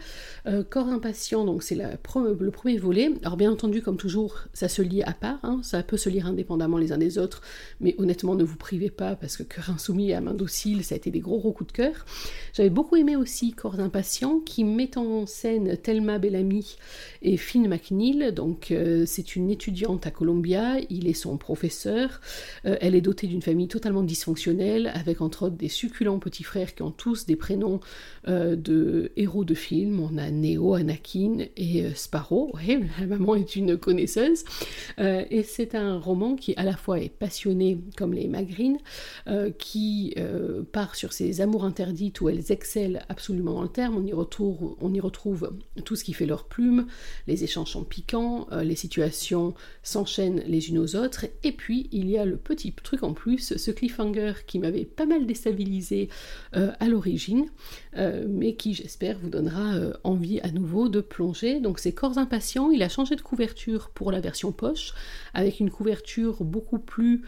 Euh, 0.47 0.65
Corps 0.69 0.89
impatient, 0.89 1.45
donc 1.45 1.63
c'est 1.63 1.75
le 1.75 2.51
premier 2.51 2.77
volet. 2.77 3.09
Alors 3.23 3.37
bien 3.37 3.53
entendu, 3.53 3.81
comme 3.81 3.95
toujours, 3.95 4.39
ça 4.51 4.67
se 4.67 4.81
lit 4.81 5.03
à 5.03 5.13
part, 5.13 5.39
hein. 5.43 5.61
ça 5.63 5.81
peut 5.81 5.95
se 5.95 6.09
lire 6.09 6.25
indépendamment 6.25 6.77
les 6.77 6.91
uns 6.91 6.97
des 6.97 7.17
autres, 7.17 7.41
mais 7.79 7.95
honnêtement, 7.99 8.35
ne 8.35 8.43
vous 8.43 8.57
privez 8.57 8.89
pas 8.89 9.15
parce 9.15 9.37
que 9.37 9.43
Cœur 9.43 9.69
insoumis 9.69 10.09
et 10.09 10.15
Âme 10.15 10.27
indocile, 10.27 10.83
ça 10.83 10.95
a 10.95 10.97
été 10.97 11.09
des 11.09 11.21
gros 11.21 11.39
gros 11.39 11.53
coups 11.53 11.71
de 11.71 11.77
cœur. 11.77 12.05
J'avais 12.51 12.69
beaucoup 12.69 12.97
aimé 12.97 13.15
aussi 13.15 13.53
Corps 13.53 13.79
impatient 13.79 14.41
qui 14.41 14.65
met 14.65 14.97
en 14.97 15.25
scène 15.25 15.77
Thelma 15.77 16.19
Bellamy 16.19 16.75
Finn 17.37 17.67
McNeil, 17.67 18.31
donc 18.33 18.71
euh, 18.71 19.03
c'est 19.05 19.35
une 19.35 19.49
étudiante 19.49 20.07
à 20.07 20.11
Columbia, 20.11 20.77
il 20.89 21.07
est 21.07 21.13
son 21.13 21.37
professeur. 21.37 22.21
Euh, 22.65 22.77
elle 22.81 22.95
est 22.95 23.01
dotée 23.01 23.27
d'une 23.27 23.41
famille 23.41 23.67
totalement 23.67 24.03
dysfonctionnelle, 24.03 24.91
avec 24.93 25.21
entre 25.21 25.43
autres 25.43 25.55
des 25.55 25.67
succulents 25.67 26.19
petits 26.19 26.43
frères 26.43 26.75
qui 26.75 26.81
ont 26.81 26.91
tous 26.91 27.25
des 27.25 27.35
prénoms 27.35 27.79
euh, 28.27 28.55
de 28.55 29.11
héros 29.15 29.43
de 29.43 29.53
films. 29.53 29.99
On 29.99 30.17
a 30.17 30.31
Neo, 30.31 30.73
Anakin 30.73 31.45
et 31.57 31.83
Sparrow. 31.95 32.51
La 32.99 33.05
maman 33.05 33.35
est 33.35 33.55
une 33.55 33.77
connaisseuse. 33.77 34.43
et 34.97 35.43
c'est 35.43 35.75
un 35.75 35.99
roman 35.99 36.35
qui 36.35 36.53
à 36.55 36.63
la 36.63 36.75
fois 36.75 36.99
est 36.99 37.09
passionné 37.09 37.79
comme 37.97 38.13
les 38.13 38.27
Magrines, 38.27 38.77
qui 39.57 40.15
part 40.71 40.95
sur 40.95 41.13
ses 41.13 41.41
amours 41.41 41.65
interdites 41.65 42.21
où 42.21 42.29
elles 42.29 42.51
excellent 42.51 42.99
absolument 43.09 43.61
le 43.61 43.67
terme. 43.67 43.97
On 43.97 44.05
y 44.05 44.13
on 44.13 44.93
y 44.93 44.99
retrouve 44.99 45.51
tout 45.85 45.95
ce 45.95 46.03
qui 46.03 46.13
fait 46.13 46.25
leur 46.25 46.45
plume, 46.45 46.87
les 47.27 47.43
échanges 47.43 47.71
sont 47.71 47.83
piquants, 47.83 48.47
euh, 48.51 48.63
les 48.63 48.75
situations 48.75 49.53
s'enchaînent 49.83 50.43
les 50.47 50.69
unes 50.69 50.77
aux 50.77 50.95
autres, 50.95 51.25
et 51.43 51.51
puis 51.51 51.89
il 51.91 52.09
y 52.09 52.17
a 52.17 52.25
le 52.25 52.37
petit 52.37 52.73
truc 52.73 53.03
en 53.03 53.13
plus, 53.13 53.55
ce 53.57 53.71
cliffhanger 53.71 54.33
qui 54.47 54.59
m'avait 54.59 54.85
pas 54.85 55.05
mal 55.05 55.25
déstabilisé 55.25 56.09
euh, 56.55 56.71
à 56.79 56.87
l'origine, 56.87 57.45
euh, 57.97 58.25
mais 58.27 58.55
qui 58.55 58.73
j'espère 58.73 59.19
vous 59.19 59.29
donnera 59.29 59.75
envie 60.03 60.39
à 60.41 60.51
nouveau 60.51 60.89
de 60.89 61.01
plonger. 61.01 61.59
Donc 61.59 61.79
c'est 61.79 61.91
Corps 61.91 62.17
impatients, 62.17 62.71
il 62.71 62.83
a 62.83 62.89
changé 62.89 63.15
de 63.15 63.21
couverture 63.21 63.89
pour 63.89 64.11
la 64.11 64.19
version 64.19 64.51
poche, 64.51 64.93
avec 65.33 65.59
une 65.59 65.69
couverture 65.69 66.43
beaucoup 66.43 66.79
plus 66.79 67.23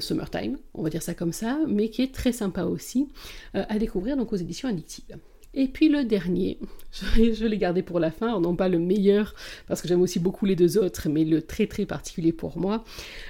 summertime, 0.00 0.58
on 0.74 0.82
va 0.82 0.90
dire 0.90 1.02
ça 1.02 1.14
comme 1.14 1.32
ça, 1.32 1.58
mais 1.66 1.90
qui 1.90 2.02
est 2.02 2.14
très 2.14 2.32
sympa 2.32 2.64
aussi 2.64 3.08
à 3.54 3.78
découvrir 3.78 4.16
donc 4.16 4.32
aux 4.32 4.36
éditions 4.36 4.68
addictives. 4.68 5.16
Et 5.54 5.68
puis 5.68 5.88
le 5.88 6.04
dernier, 6.04 6.58
je 7.16 7.46
les 7.46 7.58
garder 7.58 7.82
pour 7.82 8.00
la 8.00 8.10
fin, 8.10 8.38
non 8.40 8.54
pas 8.54 8.68
le 8.68 8.78
meilleur, 8.78 9.34
parce 9.66 9.80
que 9.80 9.88
j'aime 9.88 10.00
aussi 10.00 10.18
beaucoup 10.18 10.46
les 10.46 10.56
deux 10.56 10.78
autres, 10.78 11.08
mais 11.08 11.24
le 11.24 11.42
très 11.42 11.66
très 11.66 11.86
particulier 11.86 12.32
pour 12.32 12.58
moi. 12.58 12.84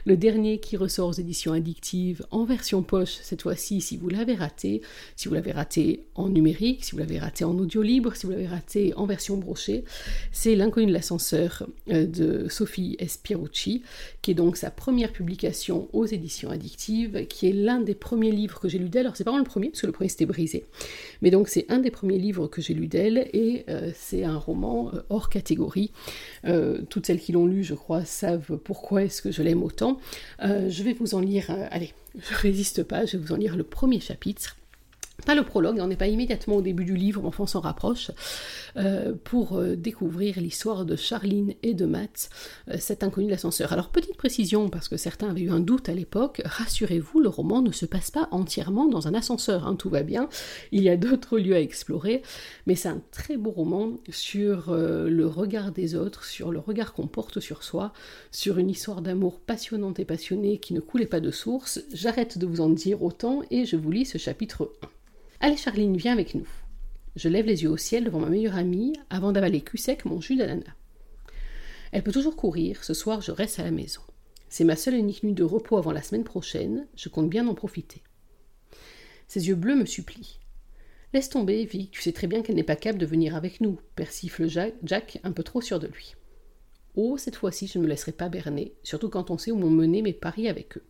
Le 0.04 0.16
dernier 0.16 0.58
qui 0.58 0.76
ressort 0.76 1.08
aux 1.08 1.12
éditions 1.12 1.52
addictives 1.52 2.24
en 2.30 2.44
version 2.44 2.82
poche, 2.82 3.18
cette 3.22 3.42
fois-ci, 3.42 3.80
si 3.80 3.96
vous 3.96 4.08
l'avez 4.08 4.34
raté, 4.34 4.82
si 5.16 5.28
vous 5.28 5.34
l'avez 5.34 5.52
raté 5.52 6.04
en 6.14 6.28
numérique, 6.28 6.84
si 6.84 6.92
vous 6.92 6.98
l'avez 6.98 7.18
raté 7.18 7.44
en 7.44 7.56
audio 7.58 7.82
libre, 7.82 8.14
si 8.14 8.26
vous 8.26 8.32
l'avez 8.32 8.46
raté 8.46 8.94
en 8.96 9.06
version 9.06 9.36
brochée, 9.36 9.84
c'est 10.30 10.56
L'inconnu 10.62 10.86
de 10.86 10.92
l'ascenseur 10.92 11.66
euh, 11.90 12.06
de 12.06 12.46
Sophie 12.48 12.96
Espirucci, 13.00 13.82
qui 14.22 14.30
est 14.30 14.34
donc 14.34 14.56
sa 14.56 14.70
première 14.70 15.12
publication 15.12 15.88
aux 15.92 16.06
éditions 16.06 16.50
addictives, 16.50 17.26
qui 17.26 17.48
est 17.48 17.52
l'un 17.52 17.80
des 17.80 17.94
premiers 17.94 18.30
livres 18.30 18.60
que 18.60 18.68
j'ai 18.68 18.78
lu 18.78 18.88
d'elle. 18.88 19.06
Alors 19.06 19.16
c'est 19.16 19.24
pas 19.24 19.30
vraiment 19.30 19.44
le 19.44 19.50
premier, 19.50 19.70
parce 19.70 19.80
que 19.80 19.86
le 19.86 19.92
premier 19.92 20.08
c'était 20.08 20.26
brisé, 20.26 20.66
mais 21.20 21.30
donc 21.30 21.48
c'est 21.48 21.66
un 21.68 21.78
des 21.78 21.90
premiers 21.90 22.11
livre 22.18 22.46
que 22.46 22.60
j'ai 22.60 22.74
lu 22.74 22.86
d'elle 22.86 23.28
et 23.32 23.64
euh, 23.68 23.90
c'est 23.94 24.24
un 24.24 24.36
roman 24.36 24.90
euh, 24.94 25.02
hors 25.08 25.28
catégorie. 25.28 25.92
Euh, 26.44 26.82
toutes 26.88 27.06
celles 27.06 27.20
qui 27.20 27.32
l'ont 27.32 27.46
lu, 27.46 27.64
je 27.64 27.74
crois, 27.74 28.04
savent 28.04 28.56
pourquoi 28.58 29.04
est-ce 29.04 29.22
que 29.22 29.30
je 29.30 29.42
l'aime 29.42 29.62
autant. 29.62 29.98
je 30.40 30.82
vais 30.82 30.92
vous 30.92 31.14
en 31.14 31.20
lire, 31.20 31.50
allez, 31.70 31.92
je 32.18 32.34
résiste 32.34 32.82
pas, 32.82 33.06
je 33.06 33.16
vais 33.16 33.24
vous 33.24 33.32
en 33.32 33.36
lire 33.36 33.56
le 33.56 33.64
premier 33.64 34.00
chapitre 34.00 34.56
pas 35.24 35.34
le 35.34 35.44
prologue, 35.44 35.78
on 35.80 35.86
n'est 35.86 35.96
pas 35.96 36.08
immédiatement 36.08 36.56
au 36.56 36.62
début 36.62 36.84
du 36.84 36.96
livre, 36.96 37.24
enfin 37.24 37.44
on 37.44 37.46
s'en 37.46 37.60
rapproche, 37.60 38.10
euh, 38.76 39.14
pour 39.24 39.56
euh, 39.58 39.76
découvrir 39.76 40.40
l'histoire 40.40 40.84
de 40.84 40.96
Charline 40.96 41.54
et 41.62 41.74
de 41.74 41.86
Matt, 41.86 42.30
euh, 42.68 42.76
cet 42.78 43.02
inconnu 43.02 43.26
de 43.26 43.32
l'ascenseur. 43.32 43.72
Alors 43.72 43.90
petite 43.90 44.16
précision, 44.16 44.68
parce 44.68 44.88
que 44.88 44.96
certains 44.96 45.30
avaient 45.30 45.42
eu 45.42 45.50
un 45.50 45.60
doute 45.60 45.88
à 45.88 45.94
l'époque, 45.94 46.42
rassurez-vous, 46.44 47.20
le 47.20 47.28
roman 47.28 47.62
ne 47.62 47.72
se 47.72 47.86
passe 47.86 48.10
pas 48.10 48.28
entièrement 48.30 48.86
dans 48.86 49.08
un 49.08 49.14
ascenseur, 49.14 49.66
hein, 49.66 49.76
tout 49.76 49.90
va 49.90 50.02
bien, 50.02 50.28
il 50.72 50.82
y 50.82 50.88
a 50.88 50.96
d'autres 50.96 51.38
lieux 51.38 51.54
à 51.54 51.60
explorer, 51.60 52.22
mais 52.66 52.74
c'est 52.74 52.88
un 52.88 53.02
très 53.10 53.36
beau 53.36 53.50
roman 53.50 53.98
sur 54.10 54.74
le 54.74 55.26
regard 55.26 55.72
des 55.72 55.94
autres, 55.94 56.24
sur 56.24 56.50
le 56.50 56.58
regard 56.58 56.92
qu'on 56.92 57.06
porte 57.06 57.40
sur 57.40 57.62
soi, 57.62 57.92
sur 58.30 58.58
une 58.58 58.70
histoire 58.70 59.02
d'amour 59.02 59.40
passionnante 59.40 59.98
et 59.98 60.04
passionnée 60.04 60.58
qui 60.58 60.74
ne 60.74 60.80
coulait 60.80 61.06
pas 61.06 61.20
de 61.20 61.30
source. 61.30 61.80
J'arrête 61.92 62.38
de 62.38 62.46
vous 62.46 62.60
en 62.60 62.68
dire 62.68 63.02
autant 63.02 63.42
et 63.50 63.64
je 63.64 63.76
vous 63.76 63.90
lis 63.90 64.06
ce 64.06 64.18
chapitre 64.18 64.72
1. 64.82 64.88
Allez 65.44 65.56
Charline, 65.56 65.96
viens 65.96 66.12
avec 66.12 66.36
nous. 66.36 66.46
Je 67.16 67.28
lève 67.28 67.46
les 67.46 67.64
yeux 67.64 67.70
au 67.70 67.76
ciel 67.76 68.04
devant 68.04 68.20
ma 68.20 68.28
meilleure 68.28 68.54
amie 68.54 68.92
avant 69.10 69.32
d'avaler 69.32 69.60
cul 69.60 69.76
sec 69.76 70.04
mon 70.04 70.20
jus 70.20 70.36
d'ananas. 70.36 70.76
Elle 71.90 72.04
peut 72.04 72.12
toujours 72.12 72.36
courir, 72.36 72.84
ce 72.84 72.94
soir 72.94 73.22
je 73.22 73.32
reste 73.32 73.58
à 73.58 73.64
la 73.64 73.72
maison. 73.72 74.02
C'est 74.48 74.62
ma 74.62 74.76
seule 74.76 74.94
et 74.94 74.98
unique 74.98 75.24
nuit 75.24 75.32
de 75.32 75.42
repos 75.42 75.78
avant 75.78 75.90
la 75.90 76.00
semaine 76.00 76.22
prochaine, 76.22 76.86
je 76.94 77.08
compte 77.08 77.28
bien 77.28 77.48
en 77.48 77.56
profiter. 77.56 78.04
Ses 79.26 79.48
yeux 79.48 79.56
bleus 79.56 79.74
me 79.74 79.84
supplient. 79.84 80.38
Laisse 81.12 81.28
tomber, 81.28 81.64
Vic, 81.64 81.90
tu 81.90 82.02
sais 82.02 82.12
très 82.12 82.28
bien 82.28 82.42
qu'elle 82.42 82.54
n'est 82.54 82.62
pas 82.62 82.76
capable 82.76 83.00
de 83.00 83.06
venir 83.06 83.34
avec 83.34 83.60
nous, 83.60 83.80
persifle 83.96 84.46
Jack, 84.46 85.18
un 85.24 85.32
peu 85.32 85.42
trop 85.42 85.60
sûr 85.60 85.80
de 85.80 85.88
lui. 85.88 86.14
Oh, 86.94 87.18
cette 87.18 87.34
fois-ci, 87.34 87.66
je 87.66 87.78
ne 87.78 87.82
me 87.82 87.88
laisserai 87.88 88.12
pas 88.12 88.28
berner, 88.28 88.74
surtout 88.84 89.08
quand 89.08 89.32
on 89.32 89.38
sait 89.38 89.50
où 89.50 89.56
m'ont 89.56 89.70
mené 89.70 90.02
mes 90.02 90.12
paris 90.12 90.48
avec 90.48 90.76
eux. 90.76 90.84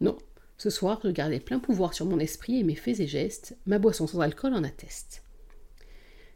Non, 0.00 0.16
ce 0.58 0.70
soir, 0.70 1.00
je 1.04 1.10
gardais 1.10 1.38
plein 1.38 1.60
pouvoir 1.60 1.94
sur 1.94 2.04
mon 2.04 2.18
esprit 2.18 2.58
et 2.58 2.64
mes 2.64 2.74
faits 2.74 2.98
et 2.98 3.06
gestes, 3.06 3.56
ma 3.66 3.78
boisson 3.78 4.08
sans 4.08 4.20
alcool 4.20 4.54
en 4.54 4.64
atteste. 4.64 5.22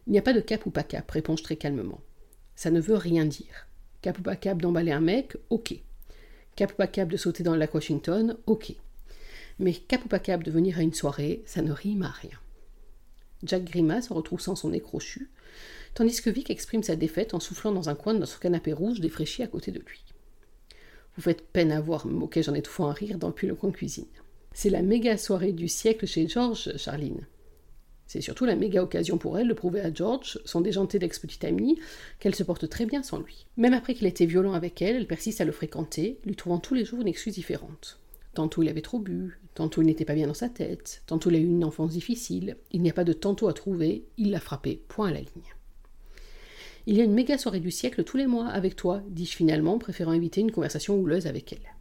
Il 0.07 0.13
n'y 0.13 0.19
a 0.19 0.21
pas 0.21 0.33
de 0.33 0.39
cap 0.39 0.65
ou 0.65 0.71
pas 0.71 0.83
cap, 0.83 1.09
réponds-je 1.11 1.43
très 1.43 1.57
calmement. 1.57 1.99
Ça 2.55 2.71
ne 2.71 2.79
veut 2.79 2.95
rien 2.95 3.25
dire. 3.25 3.67
Cap 4.01 4.17
ou 4.19 4.21
pas 4.21 4.37
cap 4.37 4.61
d'emballer 4.61 4.93
un 4.93 5.01
mec, 5.01 5.35
ok. 5.49 5.75
Cap 6.55 6.71
ou 6.71 6.75
pas 6.75 6.87
cap 6.87 7.09
de 7.09 7.17
sauter 7.17 7.43
dans 7.43 7.53
le 7.53 7.59
lac 7.59 7.73
Washington, 7.73 8.37
ok. 8.45 8.73
Mais 9.59 9.73
cap 9.73 10.05
ou 10.05 10.07
pas 10.07 10.19
cap 10.19 10.41
de 10.41 10.51
venir 10.51 10.79
à 10.79 10.83
une 10.83 10.93
soirée, 10.93 11.43
ça 11.45 11.61
ne 11.61 11.71
rime 11.71 12.03
à 12.03 12.09
rien. 12.09 12.39
Jack 13.43 13.65
grimace 13.65 14.09
en 14.09 14.15
retroussant 14.15 14.55
son 14.55 14.69
nez 14.69 14.79
crochu, 14.79 15.29
tandis 15.95 16.21
que 16.21 16.29
Vic 16.29 16.49
exprime 16.49 16.83
sa 16.83 16.95
défaite 16.95 17.33
en 17.33 17.41
soufflant 17.41 17.73
dans 17.73 17.89
un 17.89 17.95
coin 17.95 18.13
de 18.13 18.19
notre 18.19 18.39
canapé 18.39 18.71
rouge 18.71 19.01
défraîchi 19.01 19.43
à 19.43 19.47
côté 19.47 19.71
de 19.71 19.79
lui. 19.79 20.05
Vous 21.15 21.21
faites 21.21 21.45
peine 21.47 21.71
à 21.71 21.79
voir, 21.79 22.07
me 22.07 22.13
moquai 22.13 22.41
j'en 22.41 22.55
étouffant 22.55 22.87
un 22.87 22.93
rire 22.93 23.17
dans 23.17 23.33
le 23.41 23.55
coin 23.55 23.71
cuisine. 23.71 24.05
C'est 24.53 24.69
la 24.69 24.81
méga 24.81 25.17
soirée 25.17 25.51
du 25.51 25.67
siècle 25.67 26.07
chez 26.07 26.27
George, 26.27 26.75
Charline. 26.77 27.27
C'est 28.05 28.21
surtout 28.21 28.45
la 28.45 28.55
méga 28.55 28.83
occasion 28.83 29.17
pour 29.17 29.39
elle 29.39 29.47
de 29.47 29.53
prouver 29.53 29.81
à 29.81 29.93
George, 29.93 30.39
son 30.45 30.61
déjanté 30.61 30.99
d'ex-petite 30.99 31.45
amie, 31.45 31.79
qu'elle 32.19 32.35
se 32.35 32.43
porte 32.43 32.69
très 32.69 32.85
bien 32.85 33.01
sans 33.01 33.19
lui. 33.19 33.45
Même 33.57 33.73
après 33.73 33.93
qu'il 33.93 34.07
était 34.07 34.25
violent 34.25 34.53
avec 34.53 34.81
elle, 34.81 34.95
elle 34.95 35.07
persiste 35.07 35.41
à 35.41 35.45
le 35.45 35.51
fréquenter, 35.51 36.19
lui 36.25 36.35
trouvant 36.35 36.59
tous 36.59 36.73
les 36.73 36.85
jours 36.85 37.01
une 37.01 37.07
excuse 37.07 37.33
différente. 37.33 37.99
Tantôt 38.33 38.63
il 38.63 38.69
avait 38.69 38.81
trop 38.81 38.99
bu, 38.99 39.39
tantôt 39.53 39.81
il 39.81 39.85
n'était 39.85 40.05
pas 40.05 40.15
bien 40.15 40.27
dans 40.27 40.33
sa 40.33 40.49
tête, 40.49 41.03
tantôt 41.05 41.29
il 41.29 41.35
a 41.35 41.39
eu 41.39 41.45
une 41.45 41.63
enfance 41.63 41.91
difficile, 41.91 42.57
il 42.71 42.81
n'y 42.81 42.89
a 42.89 42.93
pas 42.93 43.03
de 43.03 43.13
tantôt 43.13 43.47
à 43.47 43.53
trouver, 43.53 44.05
il 44.17 44.31
l'a 44.31 44.39
frappé, 44.39 44.83
point 44.87 45.09
à 45.09 45.13
la 45.13 45.19
ligne. 45.19 45.53
Il 46.85 46.97
y 46.97 47.01
a 47.01 47.05
une 47.05 47.13
méga 47.13 47.37
soirée 47.37 47.61
du 47.61 47.71
siècle 47.71 48.03
tous 48.03 48.17
les 48.17 48.27
mois 48.27 48.47
avec 48.47 48.75
toi, 48.75 49.01
dis-je 49.07 49.37
finalement, 49.37 49.77
préférant 49.77 50.11
éviter 50.11 50.41
une 50.41 50.51
conversation 50.51 50.97
houleuse 50.99 51.27
avec 51.27 51.53
elle. 51.53 51.73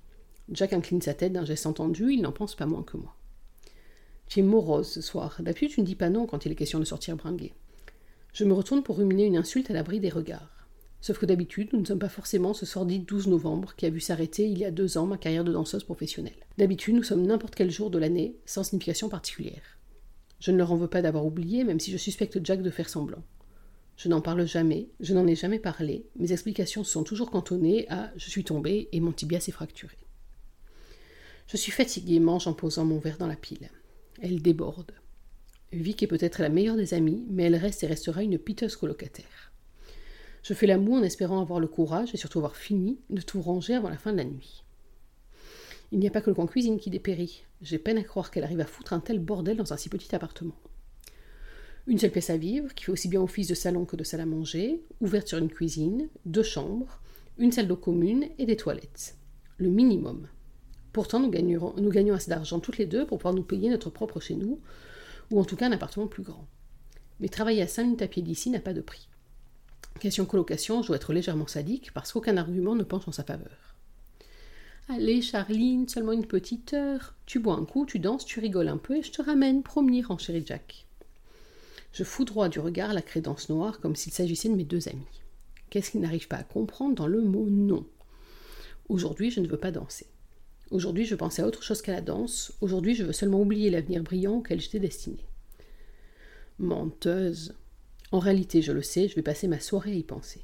Jack 0.53 0.73
incline 0.73 1.03
sa 1.03 1.13
tête 1.13 1.33
d'un 1.33 1.45
geste 1.45 1.67
entendu, 1.67 2.13
il 2.13 2.23
n'en 2.23 2.31
pense 2.31 2.55
pas 2.55 2.67
moins 2.67 2.85
que 2.85 2.97
moi. 2.97 3.17
Tu 4.29 4.39
es 4.39 4.43
morose 4.43 4.89
ce 4.89 5.01
soir. 5.01 5.37
D'habitude, 5.41 5.71
tu 5.71 5.81
ne 5.81 5.87
dis 5.87 5.97
pas 5.97 6.09
non 6.09 6.27
quand 6.27 6.47
il 6.47 6.53
est 6.53 6.57
question 6.57 6.79
de 6.79 6.85
sortir 6.85 7.17
bringuer. 7.17 7.53
Je 8.33 8.45
me 8.45 8.53
retourne 8.53 8.85
pour 8.85 8.97
ruminer 8.97 9.25
une 9.25 9.37
insulte 9.37 9.73
à 9.73 9.75
l'abri 9.75 9.99
des 9.99 10.09
regards. 10.09 10.69
Sauf 11.01 11.19
que 11.19 11.27
d'habitude, 11.27 11.71
nous 11.73 11.81
ne 11.81 11.85
sommes 11.85 11.99
pas 11.99 12.09
forcément 12.09 12.55
ce 12.55 12.65
sordide 12.65 13.05
12 13.05 13.27
novembre 13.27 13.75
qui 13.77 13.87
a 13.87 13.91
vu 13.91 13.99
s'arrêter 13.99 14.47
il 14.47 14.57
y 14.57 14.65
a 14.65 14.71
deux 14.71 14.99
ans 14.99 15.07
ma 15.07 15.19
carrière 15.19 15.43
de 15.43 15.53
danseuse 15.53 15.83
professionnelle. 15.83 16.47
D'habitude, 16.59 16.95
nous 16.95 17.03
sommes 17.03 17.27
n'importe 17.27 17.57
quel 17.57 17.73
jour 17.73 17.91
de 17.91 17.99
l'année, 17.99 18.37
sans 18.47 18.63
signification 18.63 19.09
particulière. 19.09 19.79
Je 20.39 20.53
ne 20.53 20.59
leur 20.59 20.71
en 20.71 20.77
veux 20.77 20.87
pas 20.87 21.03
d'avoir 21.03 21.27
oublié, 21.27 21.65
même 21.65 21.81
si 21.81 21.91
je 21.91 21.97
suspecte 21.97 22.39
Jack 22.45 22.63
de 22.63 22.71
faire 22.71 22.89
semblant. 22.89 23.25
Je 24.03 24.09
n'en 24.09 24.21
parle 24.21 24.45
jamais, 24.49 24.89
je 24.99 25.15
n'en 25.15 25.29
ai 25.29 25.37
jamais 25.37 25.61
parlé, 25.61 26.05
mes 26.17 26.33
explications 26.33 26.83
sont 26.83 27.05
toujours 27.05 27.31
cantonnées 27.31 27.89
à 27.89 28.11
je 28.17 28.31
suis 28.31 28.43
tombée 28.43 28.89
et 28.91 28.99
mon 28.99 29.13
tibia 29.13 29.39
s'est 29.39 29.53
fracturé. 29.53 29.97
Je 31.47 31.57
suis 31.57 31.71
fatiguée, 31.71 32.19
mange 32.19 32.49
en 32.49 32.53
posant 32.53 32.85
mon 32.85 32.99
verre 32.99 33.19
dans 33.19 33.29
la 33.29 33.37
pile. 33.37 33.71
Elle 34.21 34.43
déborde. 34.43 34.91
Vic 35.71 36.03
est 36.03 36.09
peut-être 36.09 36.43
la 36.43 36.49
meilleure 36.49 36.75
des 36.75 36.95
amies, 36.95 37.25
mais 37.31 37.45
elle 37.45 37.55
reste 37.55 37.85
et 37.85 37.87
restera 37.87 38.25
une 38.25 38.41
piteuse 38.41 38.75
colocataire. 38.75 39.53
Je 40.43 40.53
fais 40.53 40.67
la 40.67 40.79
moue 40.79 40.97
en 40.97 41.05
espérant 41.05 41.41
avoir 41.41 41.61
le 41.61 41.69
courage 41.69 42.13
et 42.13 42.17
surtout 42.17 42.41
avoir 42.41 42.57
fini 42.57 42.99
de 43.09 43.23
tout 43.23 43.41
ranger 43.41 43.75
avant 43.75 43.89
la 43.89 43.99
fin 43.99 44.11
de 44.11 44.17
la 44.17 44.25
nuit. 44.25 44.65
Il 45.93 46.01
n'y 46.01 46.09
a 46.09 46.11
pas 46.11 46.23
que 46.23 46.31
le 46.31 46.35
coin 46.35 46.49
cuisine 46.49 46.81
qui 46.81 46.91
dépérit. 46.91 47.45
J'ai 47.61 47.79
peine 47.79 47.99
à 47.99 48.03
croire 48.03 48.33
qu'elle 48.33 48.43
arrive 48.43 48.59
à 48.59 48.67
foutre 48.67 48.95
un 48.95 49.01
tel 49.01 49.21
bordel 49.21 49.59
dans 49.59 49.73
un 49.73 49.77
si 49.77 49.89
petit 49.89 50.13
appartement. 50.13 50.57
Une 51.89 51.99
seule 51.99 52.13
pièce 52.13 52.31
à 52.31 52.37
vivre, 52.37 52.73
qui 52.75 52.85
fait 52.85 52.93
aussi 52.93 53.09
bien 53.09 53.21
office 53.21 53.49
de 53.49 53.55
salon 53.55 53.85
que 53.85 53.97
de 53.97 54.05
salle 54.05 54.21
à 54.21 54.27
manger, 54.27 54.83
ouverte 55.01 55.29
sur 55.29 55.39
une 55.39 55.49
cuisine, 55.49 56.09
deux 56.27 56.45
chambres, 56.45 57.01
une 57.39 57.51
salle 57.51 57.67
d'eau 57.67 57.77
commune 57.77 58.29
et 58.39 58.47
des 58.47 58.57
toilettes. 58.57 59.17
Le 59.59 59.69
minimum. 59.69 60.29
Pourtant, 60.93 61.19
nous, 61.19 61.31
gagnons 61.31 62.15
assez 62.15 62.31
d'argent 62.31 62.61
toutes 62.61 62.79
les 62.79 62.87
deux 62.87 63.07
pour 63.07 63.19
pouvoir 63.19 63.35
nous 63.35 63.43
payer 63.43 63.69
notre 63.69 63.91
propre 63.91 64.21
chez 64.21 64.35
nous, 64.35 64.61
ou 65.31 65.41
en 65.41 65.45
tout 65.45 65.57
cas 65.57 65.69
un 65.69 65.73
appartement 65.73 66.07
plus 66.07 66.23
grand. 66.23 66.47
Mais 67.19 67.29
travailler 67.29 67.63
à 67.63 67.67
5 67.67 67.85
minutes 67.85 68.03
à 68.03 68.07
d'ici 68.07 68.51
n'a 68.51 68.61
pas 68.61 68.75
de 68.75 68.81
prix. 68.81 69.09
Question 70.01 70.25
colocation, 70.25 70.83
je 70.83 70.89
dois 70.89 70.97
être 70.97 71.13
légèrement 71.13 71.47
sadique 71.47 71.93
parce 71.93 72.13
qu'aucun 72.13 72.37
argument 72.37 72.75
ne 72.75 72.83
penche 72.83 73.09
en 73.09 73.13
sa 73.13 73.25
faveur. 73.25 73.75
Allez, 74.89 75.23
Charline, 75.23 75.89
seulement 75.89 76.13
une 76.13 76.27
petite 76.27 76.75
heure. 76.75 77.15
Tu 77.25 77.39
bois 77.39 77.55
un 77.55 77.65
coup, 77.65 77.87
tu 77.87 77.99
danses, 77.99 78.25
tu 78.25 78.41
rigoles 78.41 78.69
un 78.69 78.79
peu 78.79 78.97
et 78.97 79.03
je 79.03 79.13
te 79.13 79.23
ramène, 79.23 79.63
promis, 79.63 80.05
chéri 80.19 80.43
Jack. 80.45 80.87
Je 81.93 82.05
foudroie 82.05 82.49
du 82.49 82.59
regard 82.59 82.95
la 82.95 83.03
crédence 83.03 83.51
noire 83.51 83.81
comme 83.81 83.97
s'il 83.97 84.13
s'agissait 84.13 84.49
de 84.49 84.55
mes 84.55 84.65
deux 84.65 84.89
amis. 84.89 85.23
Qu'est-ce 85.69 85.91
qu'il 85.91 86.01
n'arrive 86.01 86.29
pas 86.29 86.37
à 86.37 86.43
comprendre 86.43 86.95
dans 86.95 87.07
le 87.07 87.21
mot 87.21 87.47
non 87.51 87.87
Aujourd'hui, 88.89 89.31
je 89.31 89.41
ne 89.41 89.49
veux 89.49 89.59
pas 89.59 89.71
danser. 89.71 90.07
Aujourd'hui, 90.71 91.05
je 91.05 91.15
pensais 91.15 91.43
à 91.43 91.47
autre 91.47 91.63
chose 91.63 91.83
qu'à 91.83 91.93
la 91.93 92.01
danse. 92.01 92.53
Aujourd'hui, 92.63 92.95
je 92.95 93.05
veux 93.05 93.13
seulement 93.13 93.43
oublier 93.43 93.69
l'avenir 93.69 94.03
brillant 94.03 94.39
auquel 94.39 94.61
j'étais 94.61 94.79
destinée. 94.79 95.27
Menteuse. 96.59 97.55
En 98.11 98.19
réalité, 98.19 98.63
je 98.63 98.73
le 98.73 98.83
sais, 98.83 99.09
je 99.09 99.15
vais 99.15 99.23
passer 99.23 99.49
ma 99.49 99.61
soirée 99.61 99.93
à 99.93 99.97
y 99.97 100.03
penser. 100.03 100.41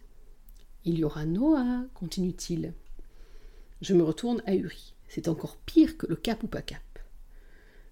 Il 0.84 0.98
y 0.98 1.04
aura 1.04 1.24
Noah, 1.24 1.84
continue-t-il. 1.94 2.74
Je 3.80 3.94
me 3.94 4.02
retourne 4.02 4.42
ahuri. 4.46 4.94
C'est 5.08 5.28
encore 5.28 5.56
pire 5.56 5.96
que 5.96 6.06
le 6.06 6.16
cap 6.16 6.42
ou 6.42 6.46
pas 6.46 6.62
cap. 6.62 6.82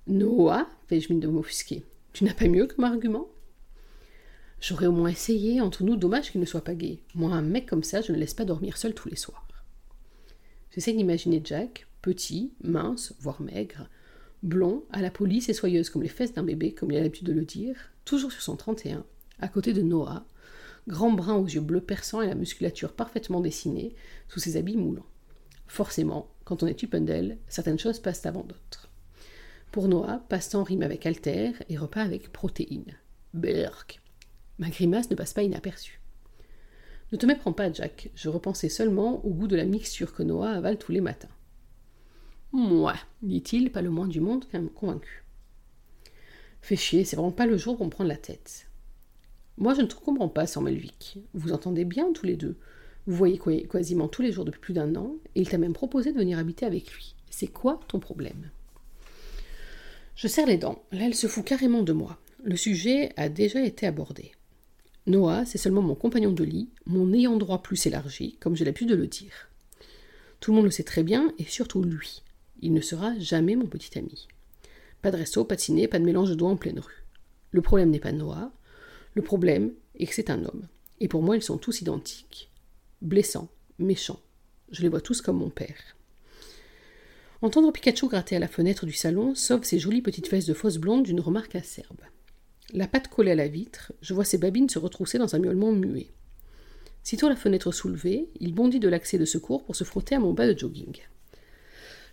Noah, 0.06 0.68
fais-je 0.88 1.10
mine 1.10 1.20
de 1.20 1.28
m'offusquer. 1.28 1.84
Tu 2.12 2.25
n'as 2.25 2.34
pas 2.34 2.48
mieux 2.48 2.66
comme 2.66 2.84
argument? 2.84 3.28
J'aurais 4.60 4.86
au 4.86 4.92
moins 4.92 5.10
essayé, 5.10 5.60
entre 5.60 5.84
nous, 5.84 5.96
dommage 5.96 6.30
qu'il 6.30 6.40
ne 6.40 6.46
soit 6.46 6.64
pas 6.64 6.75
gay. 6.75 7.00
Moi, 7.14 7.32
un 7.32 7.42
mec 7.42 7.66
comme 7.66 7.84
ça, 7.84 8.00
je 8.00 8.12
ne 8.12 8.18
laisse 8.18 8.34
pas 8.34 8.44
dormir 8.44 8.76
seul 8.76 8.94
tous 8.94 9.08
les 9.08 9.16
soirs. 9.16 9.46
J'essaie 10.72 10.92
d'imaginer 10.92 11.40
Jack, 11.44 11.86
petit, 12.02 12.52
mince, 12.62 13.14
voire 13.20 13.40
maigre, 13.40 13.88
blond, 14.42 14.84
à 14.90 15.00
la 15.02 15.10
police 15.10 15.48
et 15.48 15.54
soyeuse 15.54 15.90
comme 15.90 16.02
les 16.02 16.08
fesses 16.08 16.34
d'un 16.34 16.42
bébé, 16.42 16.72
comme 16.72 16.90
il 16.90 16.96
a 16.96 17.02
l'habitude 17.02 17.26
de 17.26 17.32
le 17.32 17.44
dire, 17.44 17.76
toujours 18.04 18.32
sur 18.32 18.42
son 18.42 18.56
31, 18.56 19.04
à 19.40 19.48
côté 19.48 19.72
de 19.72 19.82
Noah, 19.82 20.26
grand 20.88 21.10
brun 21.10 21.36
aux 21.36 21.46
yeux 21.46 21.60
bleus 21.60 21.80
perçants 21.80 22.22
et 22.22 22.26
la 22.26 22.34
musculature 22.34 22.92
parfaitement 22.92 23.40
dessinée, 23.40 23.94
sous 24.28 24.40
ses 24.40 24.56
habits 24.56 24.76
moulants. 24.76 25.06
Forcément, 25.66 26.30
quand 26.44 26.62
on 26.62 26.66
est 26.66 26.75
Tupendel, 26.75 27.38
certaines 27.48 27.78
choses 27.78 27.98
passent 27.98 28.26
avant 28.26 28.44
d'autres. 28.44 28.88
Pour 29.72 29.88
Noah, 29.88 30.25
passe-temps 30.28 30.62
rime 30.62 30.82
avec 30.82 31.06
alter 31.06 31.52
et 31.68 31.76
repas 31.76 32.02
avec 32.02 32.32
protéines. 32.32 32.96
Berk. 33.34 34.00
Ma 34.58 34.70
grimace 34.70 35.10
ne 35.10 35.16
passe 35.16 35.32
pas 35.32 35.42
inaperçue. 35.42 36.00
Ne 37.12 37.18
te 37.18 37.26
méprends 37.26 37.52
pas, 37.52 37.72
Jack, 37.72 38.10
je 38.14 38.28
repensais 38.28 38.68
seulement 38.68 39.25
au 39.25 39.30
goût 39.30 39.46
de 39.46 39.56
la 39.56 39.64
mixture 39.64 40.12
que 40.12 40.22
Noah 40.22 40.50
avale 40.50 40.78
tous 40.78 40.92
les 40.92 41.00
matins. 41.00 41.28
Moi, 42.52 42.94
dit-il, 43.22 43.70
pas 43.70 43.82
le 43.82 43.90
moins 43.90 44.08
du 44.08 44.20
monde 44.20 44.46
convaincu. 44.75 45.25
Fais 46.62 46.76
chier, 46.76 47.04
c'est 47.04 47.16
vraiment 47.16 47.32
pas 47.32 47.46
le 47.46 47.56
jour 47.56 47.76
pour 47.76 47.86
me 47.86 47.90
prendre 47.90 48.08
la 48.08 48.16
tête. 48.16 48.68
Moi, 49.58 49.75
je 49.75 49.82
ne 49.82 49.86
te 49.86 49.94
comprends 49.94 50.28
pas, 50.28 50.46
sans. 50.46 50.64
Vous 51.34 51.52
entendez 51.52 51.84
bien 51.84 52.12
tous 52.12 52.26
les 52.26 52.36
deux. 52.36 52.56
Vous 53.06 53.14
voyez 53.14 53.38
quasiment 53.68 54.08
tous 54.08 54.22
les 54.22 54.32
jours 54.32 54.44
depuis 54.44 54.60
plus 54.60 54.75
d'un 54.75 54.96
an, 54.96 55.14
et 55.34 55.42
il 55.42 55.48
t'a 55.48 55.58
même 55.58 55.75
proposé 55.75 56.12
de 56.12 56.18
venir 56.18 56.38
habiter 56.38 56.66
avec 56.66 56.92
lui. 56.92 57.14
C'est 57.30 57.46
quoi 57.46 57.78
ton 57.86 58.00
problème? 58.00 58.50
Je 60.16 60.26
serre 60.28 60.46
les 60.46 60.56
dents. 60.56 60.82
Là, 60.90 61.04
elle 61.04 61.14
se 61.14 61.26
fout 61.26 61.44
carrément 61.44 61.82
de 61.82 61.92
moi. 61.92 62.18
Le 62.42 62.56
sujet 62.56 63.12
a 63.16 63.28
déjà 63.28 63.62
été 63.62 63.86
abordé. 63.86 64.32
Noah, 65.06 65.44
c'est 65.44 65.58
seulement 65.58 65.82
mon 65.82 65.94
compagnon 65.94 66.32
de 66.32 66.44
lit, 66.44 66.68
mon 66.84 67.12
ayant 67.12 67.36
droit 67.36 67.62
plus 67.62 67.86
élargi, 67.86 68.36
comme 68.40 68.56
j'ai 68.56 68.64
l'habitude 68.64 68.88
de 68.88 68.94
le 68.94 69.06
dire. 69.06 69.50
Tout 70.40 70.50
le 70.50 70.56
monde 70.56 70.64
le 70.64 70.70
sait 70.70 70.82
très 70.82 71.02
bien, 71.02 71.32
et 71.38 71.44
surtout 71.44 71.82
lui. 71.82 72.22
Il 72.60 72.72
ne 72.72 72.80
sera 72.80 73.16
jamais 73.18 73.56
mon 73.56 73.66
petit 73.66 73.98
ami. 73.98 74.26
Pas 75.02 75.10
de 75.10 75.16
resto, 75.16 75.44
pas 75.44 75.56
de 75.56 75.60
ciné, 75.60 75.86
pas 75.86 75.98
de 75.98 76.04
mélange 76.04 76.30
de 76.30 76.34
doigts 76.34 76.50
en 76.50 76.56
pleine 76.56 76.80
rue. 76.80 77.04
Le 77.52 77.62
problème 77.62 77.90
n'est 77.90 78.00
pas 78.00 78.12
Noah, 78.12 78.52
le 79.14 79.22
problème 79.22 79.72
est 79.98 80.06
que 80.06 80.14
c'est 80.14 80.30
un 80.30 80.44
homme. 80.44 80.68
Et 81.00 81.08
pour 81.08 81.22
moi, 81.22 81.36
ils 81.36 81.42
sont 81.42 81.58
tous 81.58 81.80
identiques. 81.80 82.50
Blessants, 83.00 83.48
méchants. 83.78 84.20
Je 84.70 84.82
les 84.82 84.88
vois 84.88 85.00
tous 85.00 85.22
comme 85.22 85.38
mon 85.38 85.50
père. 85.50 85.96
Entendre 87.42 87.72
Pikachu 87.72 88.08
gratter 88.08 88.36
à 88.36 88.40
la 88.40 88.48
fenêtre 88.48 88.86
du 88.86 88.92
salon 88.92 89.34
sauve 89.34 89.64
ses 89.64 89.78
jolies 89.78 90.02
petites 90.02 90.26
fesses 90.26 90.46
de 90.46 90.54
fausse 90.54 90.78
blonde 90.78 91.04
d'une 91.04 91.20
remarque 91.20 91.54
acerbe. 91.54 92.00
La 92.73 92.88
patte 92.88 93.08
collée 93.08 93.30
à 93.30 93.37
la 93.37 93.49
vitre, 93.49 93.92
je 94.02 94.12
vois 94.12 94.25
ses 94.25 94.38
babines 94.38 94.68
se 94.68 94.78
retrousser 94.78 95.18
dans 95.18 95.37
un 95.37 95.38
miaulement 95.38 95.73
muet. 95.73 96.08
Sitôt 97.04 97.28
la 97.28 97.37
fenêtre 97.37 97.70
soulevée, 97.70 98.28
il 98.40 98.52
bondit 98.52 98.80
de 98.80 98.88
l'accès 98.88 99.18
de 99.18 99.25
secours 99.25 99.64
pour 99.64 99.76
se 99.76 99.85
frotter 99.85 100.16
à 100.16 100.18
mon 100.18 100.32
bas 100.32 100.52
de 100.52 100.58
jogging. 100.58 100.96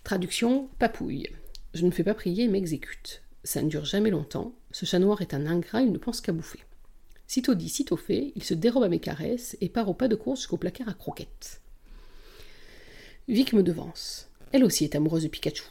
Traduction 0.03 0.69
papouille. 0.77 1.29
Je 1.73 1.85
ne 1.85 1.91
fais 1.91 2.03
pas 2.03 2.13
prier 2.13 2.47
m'exécute. 2.47 3.23
Ça 3.43 3.63
ne 3.63 3.69
dure 3.69 3.85
jamais 3.85 4.11
longtemps. 4.11 4.53
Ce 4.71 4.85
chat 4.85 4.99
noir 4.99 5.21
est 5.21 5.33
un 5.33 5.47
ingrat, 5.47 5.81
il 5.81 5.91
ne 5.91 5.97
pense 5.97 6.21
qu'à 6.21 6.31
bouffer. 6.31 6.59
Sitôt 7.25 7.55
dit, 7.55 7.69
sitôt 7.69 7.97
fait, 7.97 8.31
il 8.35 8.43
se 8.43 8.53
dérobe 8.53 8.83
à 8.83 8.89
mes 8.89 8.99
caresses 8.99 9.57
et 9.59 9.69
part 9.69 9.89
au 9.89 9.95
pas 9.95 10.07
de 10.07 10.15
course 10.15 10.41
jusqu'au 10.41 10.57
placard 10.57 10.89
à 10.89 10.93
croquettes. 10.93 11.61
Vic 13.27 13.53
me 13.53 13.63
devance. 13.63 14.29
Elle 14.51 14.63
aussi 14.63 14.83
est 14.83 14.95
amoureuse 14.95 15.23
de 15.23 15.29
Pikachu. 15.29 15.63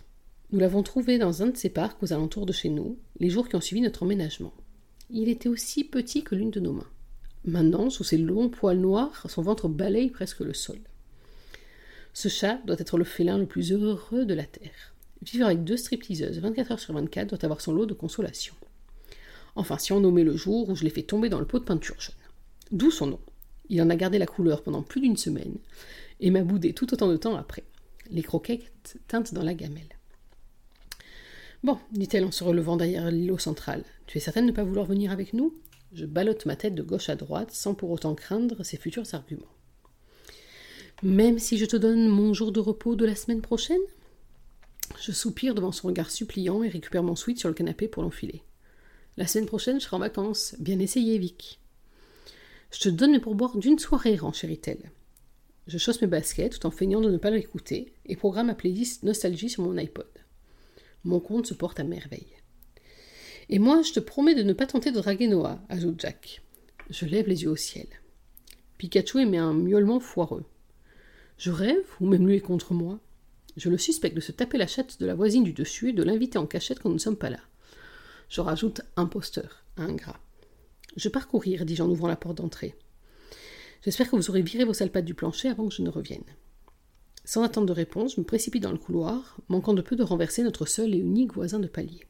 Nous 0.51 0.59
l'avons 0.59 0.83
trouvé 0.83 1.19
dans 1.19 1.43
un 1.43 1.47
de 1.47 1.57
ces 1.57 1.71
parcs 1.71 2.03
aux 2.03 2.13
alentours 2.13 2.47
de 2.47 2.53
chez 2.53 2.69
nous, 2.69 2.99
les 3.21 3.31
jours 3.31 3.49
qui 3.49 3.55
ont 3.55 3.61
suivi 3.61 3.81
notre 3.81 4.03
emménagement. 4.03 4.53
Il 5.11 5.29
était 5.29 5.49
aussi 5.49 5.85
petit 5.85 6.23
que 6.23 6.35
l'une 6.35 6.51
de 6.51 6.61
nos 6.61 6.73
mains. 6.73 6.89
Maintenant, 7.45 7.91
sous 7.91 8.05
ses 8.05 8.19
longs 8.19 8.49
poils 8.49 8.79
noirs, 8.79 9.27
son 9.29 9.43
ventre 9.43 9.69
balaye 9.69 10.11
presque 10.11 10.41
le 10.41 10.55
sol. 10.55 10.79
Ce 12.15 12.29
chat 12.29 12.61
doit 12.67 12.77
être 12.79 12.99
le 12.99 13.05
félin 13.05 13.39
le 13.39 13.47
plus 13.47 13.73
heureux 13.73 14.25
de 14.25 14.35
la 14.35 14.45
terre. 14.45 14.95
Vivre 15.23 15.47
avec 15.47 15.65
deux 15.65 15.77
stripteaseuses 15.77 16.39
24 16.39 16.73
heures 16.73 16.81
sur 16.81 16.95
24 16.95 17.29
doit 17.31 17.45
avoir 17.45 17.61
son 17.61 17.73
lot 17.73 17.87
de 17.87 17.95
consolation. 17.95 18.55
Enfin, 19.55 19.79
si 19.79 19.93
on 19.93 20.01
nommait 20.01 20.25
le 20.25 20.37
jour 20.37 20.69
où 20.69 20.77
je 20.77 20.85
l'ai 20.85 20.91
fait 20.91 21.03
tomber 21.03 21.29
dans 21.29 21.41
le 21.41 21.47
pot 21.47 21.59
de 21.59 21.65
peinture 21.65 22.01
jaune. 22.01 22.15
D'où 22.71 22.91
son 22.91 23.07
nom. 23.07 23.21
Il 23.69 23.81
en 23.83 23.91
a 23.91 23.97
gardé 23.97 24.19
la 24.19 24.27
couleur 24.27 24.63
pendant 24.63 24.83
plus 24.83 25.01
d'une 25.01 25.17
semaine 25.17 25.57
et 26.21 26.31
m'a 26.31 26.43
boudé 26.43 26.73
tout 26.73 26.93
autant 26.93 27.09
de 27.09 27.17
temps 27.17 27.37
après. 27.37 27.65
Les 28.11 28.23
croquettes 28.23 28.99
teintent 29.09 29.35
dans 29.35 29.43
la 29.43 29.55
gamelle. 29.55 29.89
Bon, 31.65 31.79
dit-elle 31.93 32.25
en 32.25 32.33
se 32.33 32.43
relevant 32.43 32.77
derrière 32.77 33.09
l'îlot 33.11 33.39
central, 33.39 33.85
tu 34.07 34.19
es 34.19 34.21
certaine 34.21 34.47
de 34.47 34.51
ne 34.51 34.57
pas 34.57 34.65
vouloir 34.65 34.85
venir 34.85 35.13
avec 35.13 35.33
nous? 35.33 35.55
Je 35.93 36.07
ballotte 36.07 36.45
ma 36.45 36.57
tête 36.57 36.75
de 36.75 36.83
gauche 36.83 37.09
à 37.09 37.15
droite 37.15 37.53
sans 37.53 37.75
pour 37.75 37.91
autant 37.91 38.17
craindre 38.17 38.65
ses 38.65 38.77
futurs 38.77 39.15
arguments. 39.15 39.55
Même 41.05 41.39
si 41.39 41.59
je 41.59 41.67
te 41.67 41.77
donne 41.77 42.09
mon 42.09 42.35
jour 42.35 42.51
de 42.51 42.59
repos 42.59 42.97
de 42.97 43.05
la 43.05 43.15
semaine 43.15 43.43
prochaine? 43.43 43.81
Je 45.01 45.13
soupire 45.13 45.55
devant 45.55 45.71
son 45.71 45.89
regard 45.89 46.11
suppliant 46.11 46.65
et 46.65 46.69
récupère 46.69 47.05
mon 47.05 47.15
sweat 47.15 47.39
sur 47.39 47.49
le 47.49 47.55
canapé 47.55 47.87
pour 47.87 48.03
l'enfiler. 48.03 48.43
La 49.17 49.29
semaine 49.29 49.47
prochaine, 49.47 49.79
je 49.79 49.85
serai 49.85 49.97
en 49.97 50.01
vacances. 50.01 50.57
Bien 50.59 50.81
essayé, 50.81 51.17
Vic. 51.19 51.61
Je 52.73 52.81
te 52.81 52.89
donne 52.89 53.13
mes 53.13 53.21
pourboires 53.21 53.57
d'une 53.57 53.79
soirée, 53.79 54.17
renchérit-elle. 54.17 54.91
Je 55.69 55.79
chausse 55.79 56.01
mes 56.01 56.09
baskets 56.09 56.59
tout 56.59 56.67
en 56.67 56.73
feignant 56.73 57.01
de 57.01 57.11
ne 57.11 57.19
pas 57.19 57.31
l'écouter 57.31 57.93
et 58.07 58.17
programme 58.17 58.49
ma 58.49 58.55
playlist 58.55 59.05
Nostalgie 59.05 59.51
sur 59.51 59.63
mon 59.63 59.77
iPod. 59.77 60.09
Mon 61.05 61.21
compte 61.21 61.47
se 61.47 61.55
porte 61.55 61.81
à 61.81 61.85
merveille. 61.85 62.37
Et 63.49 63.59
moi, 63.59 63.83
je 63.83 63.93
te 63.93 64.01
promets 64.01 64.35
de 64.35 64.43
ne 64.43 64.53
pas 64.53 64.67
tenter 64.67 64.93
de 64.93 65.01
draguer 65.01 65.27
Noah, 65.27 65.61
ajoute 65.69 66.01
Jack. 66.01 66.43
Je 66.91 67.07
lève 67.07 67.29
les 67.29 67.43
yeux 67.43 67.51
au 67.51 67.57
ciel. 67.57 67.87
Pikachu 68.79 69.21
émet 69.21 69.39
un 69.39 69.53
miaulement 69.53 70.01
foireux. 70.01 70.45
Je 71.39 71.51
rêve, 71.51 71.85
ou 72.01 72.07
même 72.07 72.27
lui 72.27 72.37
est 72.37 72.41
contre 72.41 72.75
moi. 72.75 73.01
Je 73.57 73.69
le 73.69 73.79
suspecte 73.79 74.17
de 74.17 74.21
se 74.21 74.33
taper 74.33 74.59
la 74.59 74.67
chatte 74.67 75.01
de 75.01 75.07
la 75.07 75.15
voisine 75.15 75.45
du 75.45 75.53
dessus 75.53 75.91
et 75.91 75.93
de 75.93 76.03
l'inviter 76.03 76.39
en 76.39 76.47
cachette 76.47 76.79
quand 76.79 76.89
nous 76.89 76.95
ne 76.95 77.01
sommes 77.01 77.17
pas 77.17 77.31
là. 77.31 77.41
Je 78.29 78.41
rajoute 78.41 78.81
imposteur, 78.97 79.65
ingrat. 79.77 80.21
Je 80.97 81.09
pars 81.09 81.29
courir, 81.29 81.65
dis-je 81.65 81.83
en 81.83 81.91
ouvrant 81.91 82.09
la 82.09 82.17
porte 82.17 82.39
d'entrée. 82.39 82.75
J'espère 83.85 84.09
que 84.09 84.17
vous 84.17 84.31
aurez 84.31 84.43
viré 84.43 84.65
vos 84.65 84.73
sales 84.73 84.93
pattes 84.93 85.05
du 85.05 85.15
plancher 85.15 85.49
avant 85.49 85.69
que 85.69 85.75
je 85.75 85.83
ne 85.83 85.91
revienne. 85.91 86.25
Sans 87.25 87.43
attendre 87.43 87.69
de 87.69 87.73
réponse, 87.73 88.17
je 88.17 88.21
me 88.21 88.27
précipite 88.27 88.63
dans 88.63 88.73
le 88.73 88.79
couloir, 88.79 89.39
manquant 89.49 89.75
de 89.75 89.83
peu 89.83 89.97
de 89.97 90.03
renverser 90.03 90.43
notre 90.43 90.67
seul 90.67 90.95
et 90.95 90.99
unique 90.99 91.35
voisin 91.35 91.61
de 91.61 91.69
palier. 91.69 92.05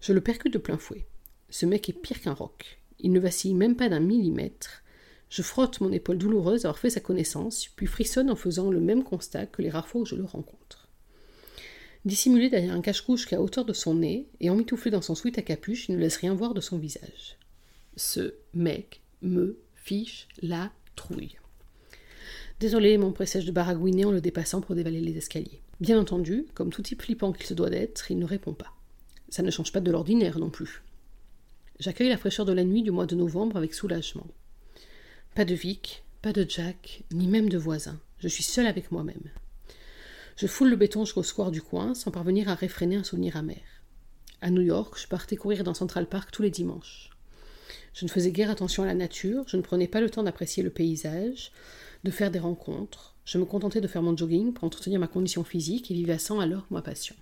Je 0.00 0.12
le 0.12 0.22
percute 0.22 0.52
de 0.52 0.58
plein 0.58 0.78
fouet. 0.78 1.06
Ce 1.50 1.66
mec 1.66 1.88
est 1.88 1.94
pire 1.94 2.20
qu'un 2.20 2.32
roc. 2.32 2.80
Il 3.00 3.12
ne 3.12 3.20
vacille 3.20 3.54
même 3.54 3.76
pas 3.76 3.88
d'un 3.88 4.00
millimètre. 4.00 4.82
Je 5.28 5.42
frotte 5.42 5.80
mon 5.80 5.92
épaule 5.92 6.18
douloureuse 6.18 6.62
d'avoir 6.62 6.78
fait 6.78 6.90
sa 6.90 7.00
connaissance, 7.00 7.68
puis 7.76 7.86
frissonne 7.86 8.30
en 8.30 8.36
faisant 8.36 8.70
le 8.70 8.80
même 8.80 9.04
constat 9.04 9.46
que 9.46 9.62
les 9.62 9.70
rares 9.70 9.88
fois 9.88 10.00
où 10.00 10.06
je 10.06 10.16
le 10.16 10.24
rencontre. 10.24 10.88
Dissimulé 12.06 12.48
derrière 12.48 12.74
un 12.74 12.80
cache-couche 12.80 13.26
qu'à 13.26 13.42
hauteur 13.42 13.66
de 13.66 13.74
son 13.74 13.94
nez 13.94 14.26
et 14.40 14.48
emmitouflé 14.48 14.90
dans 14.90 15.02
son 15.02 15.14
sweat 15.14 15.38
à 15.38 15.42
capuche, 15.42 15.88
il 15.88 15.96
ne 15.96 16.00
laisse 16.00 16.16
rien 16.16 16.34
voir 16.34 16.54
de 16.54 16.62
son 16.62 16.78
visage. 16.78 17.36
Ce 17.96 18.34
mec 18.54 19.02
me 19.20 19.58
fiche 19.74 20.26
la 20.40 20.72
trouille. 20.96 21.39
Désolé, 22.60 22.98
mon 22.98 23.10
pressège 23.10 23.46
de 23.46 23.52
baragouiner 23.52 24.04
en 24.04 24.10
le 24.10 24.20
dépassant 24.20 24.60
pour 24.60 24.74
dévaler 24.74 25.00
les 25.00 25.16
escaliers. 25.16 25.62
Bien 25.80 25.98
entendu, 25.98 26.44
comme 26.52 26.68
tout 26.68 26.82
type 26.82 27.00
flippant 27.00 27.32
qu'il 27.32 27.46
se 27.46 27.54
doit 27.54 27.70
d'être, 27.70 28.10
il 28.10 28.18
ne 28.18 28.26
répond 28.26 28.52
pas. 28.52 28.74
Ça 29.30 29.42
ne 29.42 29.50
change 29.50 29.72
pas 29.72 29.80
de 29.80 29.90
l'ordinaire 29.90 30.38
non 30.38 30.50
plus. 30.50 30.82
J'accueille 31.78 32.10
la 32.10 32.18
fraîcheur 32.18 32.44
de 32.44 32.52
la 32.52 32.64
nuit 32.64 32.82
du 32.82 32.90
mois 32.90 33.06
de 33.06 33.14
novembre 33.14 33.56
avec 33.56 33.72
soulagement. 33.72 34.26
Pas 35.34 35.46
de 35.46 35.54
Vic, 35.54 36.04
pas 36.20 36.34
de 36.34 36.44
Jack, 36.46 37.04
ni 37.12 37.28
même 37.28 37.48
de 37.48 37.56
voisin. 37.56 37.98
Je 38.18 38.28
suis 38.28 38.42
seul 38.42 38.66
avec 38.66 38.92
moi-même. 38.92 39.30
Je 40.36 40.46
foule 40.46 40.68
le 40.68 40.76
béton 40.76 41.06
jusqu'au 41.06 41.22
square 41.22 41.50
du 41.52 41.62
coin 41.62 41.94
sans 41.94 42.10
parvenir 42.10 42.50
à 42.50 42.54
réfréner 42.54 42.96
un 42.96 43.04
souvenir 43.04 43.38
amer. 43.38 43.62
À 44.42 44.50
New 44.50 44.60
York, 44.60 44.98
je 45.00 45.06
partais 45.06 45.36
courir 45.36 45.64
dans 45.64 45.72
Central 45.72 46.06
Park 46.06 46.30
tous 46.30 46.42
les 46.42 46.50
dimanches. 46.50 47.08
Je 47.94 48.04
ne 48.04 48.10
faisais 48.10 48.32
guère 48.32 48.50
attention 48.50 48.82
à 48.82 48.86
la 48.86 48.94
nature, 48.94 49.44
je 49.46 49.56
ne 49.56 49.62
prenais 49.62 49.88
pas 49.88 50.02
le 50.02 50.10
temps 50.10 50.22
d'apprécier 50.22 50.62
le 50.62 50.70
paysage, 50.70 51.52
de 52.04 52.10
faire 52.10 52.30
des 52.30 52.38
rencontres. 52.38 53.16
Je 53.24 53.38
me 53.38 53.44
contentais 53.44 53.80
de 53.80 53.88
faire 53.88 54.02
mon 54.02 54.16
jogging 54.16 54.52
pour 54.52 54.64
entretenir 54.64 55.00
ma 55.00 55.06
condition 55.06 55.44
physique 55.44 55.90
et 55.90 55.94
vivais 55.94 56.14
à 56.14 56.18
100 56.18 56.40
à 56.40 56.46
l'heure 56.46 56.66
ma 56.70 56.82
passion. 56.82 57.14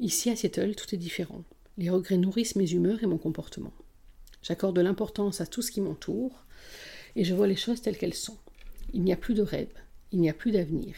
Ici, 0.00 0.30
à 0.30 0.36
Seattle, 0.36 0.74
tout 0.74 0.94
est 0.94 0.98
différent. 0.98 1.42
Les 1.78 1.90
regrets 1.90 2.18
nourrissent 2.18 2.56
mes 2.56 2.70
humeurs 2.70 3.02
et 3.02 3.06
mon 3.06 3.18
comportement. 3.18 3.72
J'accorde 4.42 4.78
l'importance 4.78 5.40
à 5.40 5.46
tout 5.46 5.62
ce 5.62 5.70
qui 5.70 5.80
m'entoure, 5.80 6.44
et 7.16 7.24
je 7.24 7.34
vois 7.34 7.46
les 7.46 7.56
choses 7.56 7.80
telles 7.80 7.96
qu'elles 7.96 8.14
sont. 8.14 8.36
Il 8.92 9.02
n'y 9.02 9.12
a 9.12 9.16
plus 9.16 9.34
de 9.34 9.42
rêve, 9.42 9.72
il 10.12 10.20
n'y 10.20 10.30
a 10.30 10.34
plus 10.34 10.52
d'avenir. 10.52 10.94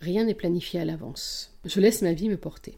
Rien 0.00 0.24
n'est 0.24 0.34
planifié 0.34 0.80
à 0.80 0.84
l'avance. 0.84 1.56
Je 1.64 1.80
laisse 1.80 2.02
ma 2.02 2.12
vie 2.12 2.28
me 2.28 2.36
porter. 2.36 2.76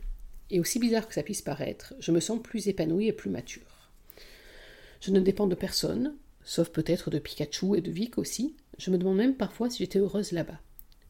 Et 0.50 0.61
aussi 0.61 0.79
bizarre 0.79 1.09
que 1.09 1.14
ça 1.14 1.24
puisse 1.24 1.42
paraître, 1.42 1.94
je 1.98 2.12
me 2.12 2.20
sens 2.20 2.40
plus 2.40 2.68
épanouie 2.68 3.09
et 3.09 3.12
plus 3.12 3.31
mature. 3.31 3.90
Je 5.00 5.11
ne 5.11 5.20
dépends 5.20 5.48
de 5.48 5.57
personne, 5.57 6.14
sauf 6.44 6.68
peut-être 6.68 7.11
de 7.11 7.18
Pikachu 7.18 7.76
et 7.76 7.81
de 7.81 7.90
Vic 7.90 8.18
aussi. 8.18 8.55
Je 8.78 8.90
me 8.90 8.98
demande 8.98 9.16
même 9.16 9.36
parfois 9.36 9.70
si 9.70 9.78
j'étais 9.78 9.98
heureuse 9.98 10.32
là-bas. 10.32 10.60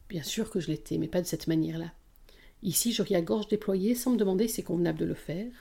Bien 0.09 0.23
sûr 0.23 0.49
que 0.49 0.59
je 0.59 0.67
l'étais, 0.67 0.97
mais 0.97 1.07
pas 1.07 1.21
de 1.21 1.27
cette 1.27 1.47
manière-là. 1.47 1.91
Ici, 2.63 2.91
je 2.91 3.01
ris 3.01 3.15
à 3.15 3.21
gorge 3.21 3.47
déployée 3.47 3.93
sans 3.93 4.11
me 4.11 4.17
demander 4.17 4.47
si 4.47 4.55
c'est 4.55 4.63
convenable 4.63 4.99
de 4.99 5.05
le 5.05 5.13
faire. 5.13 5.51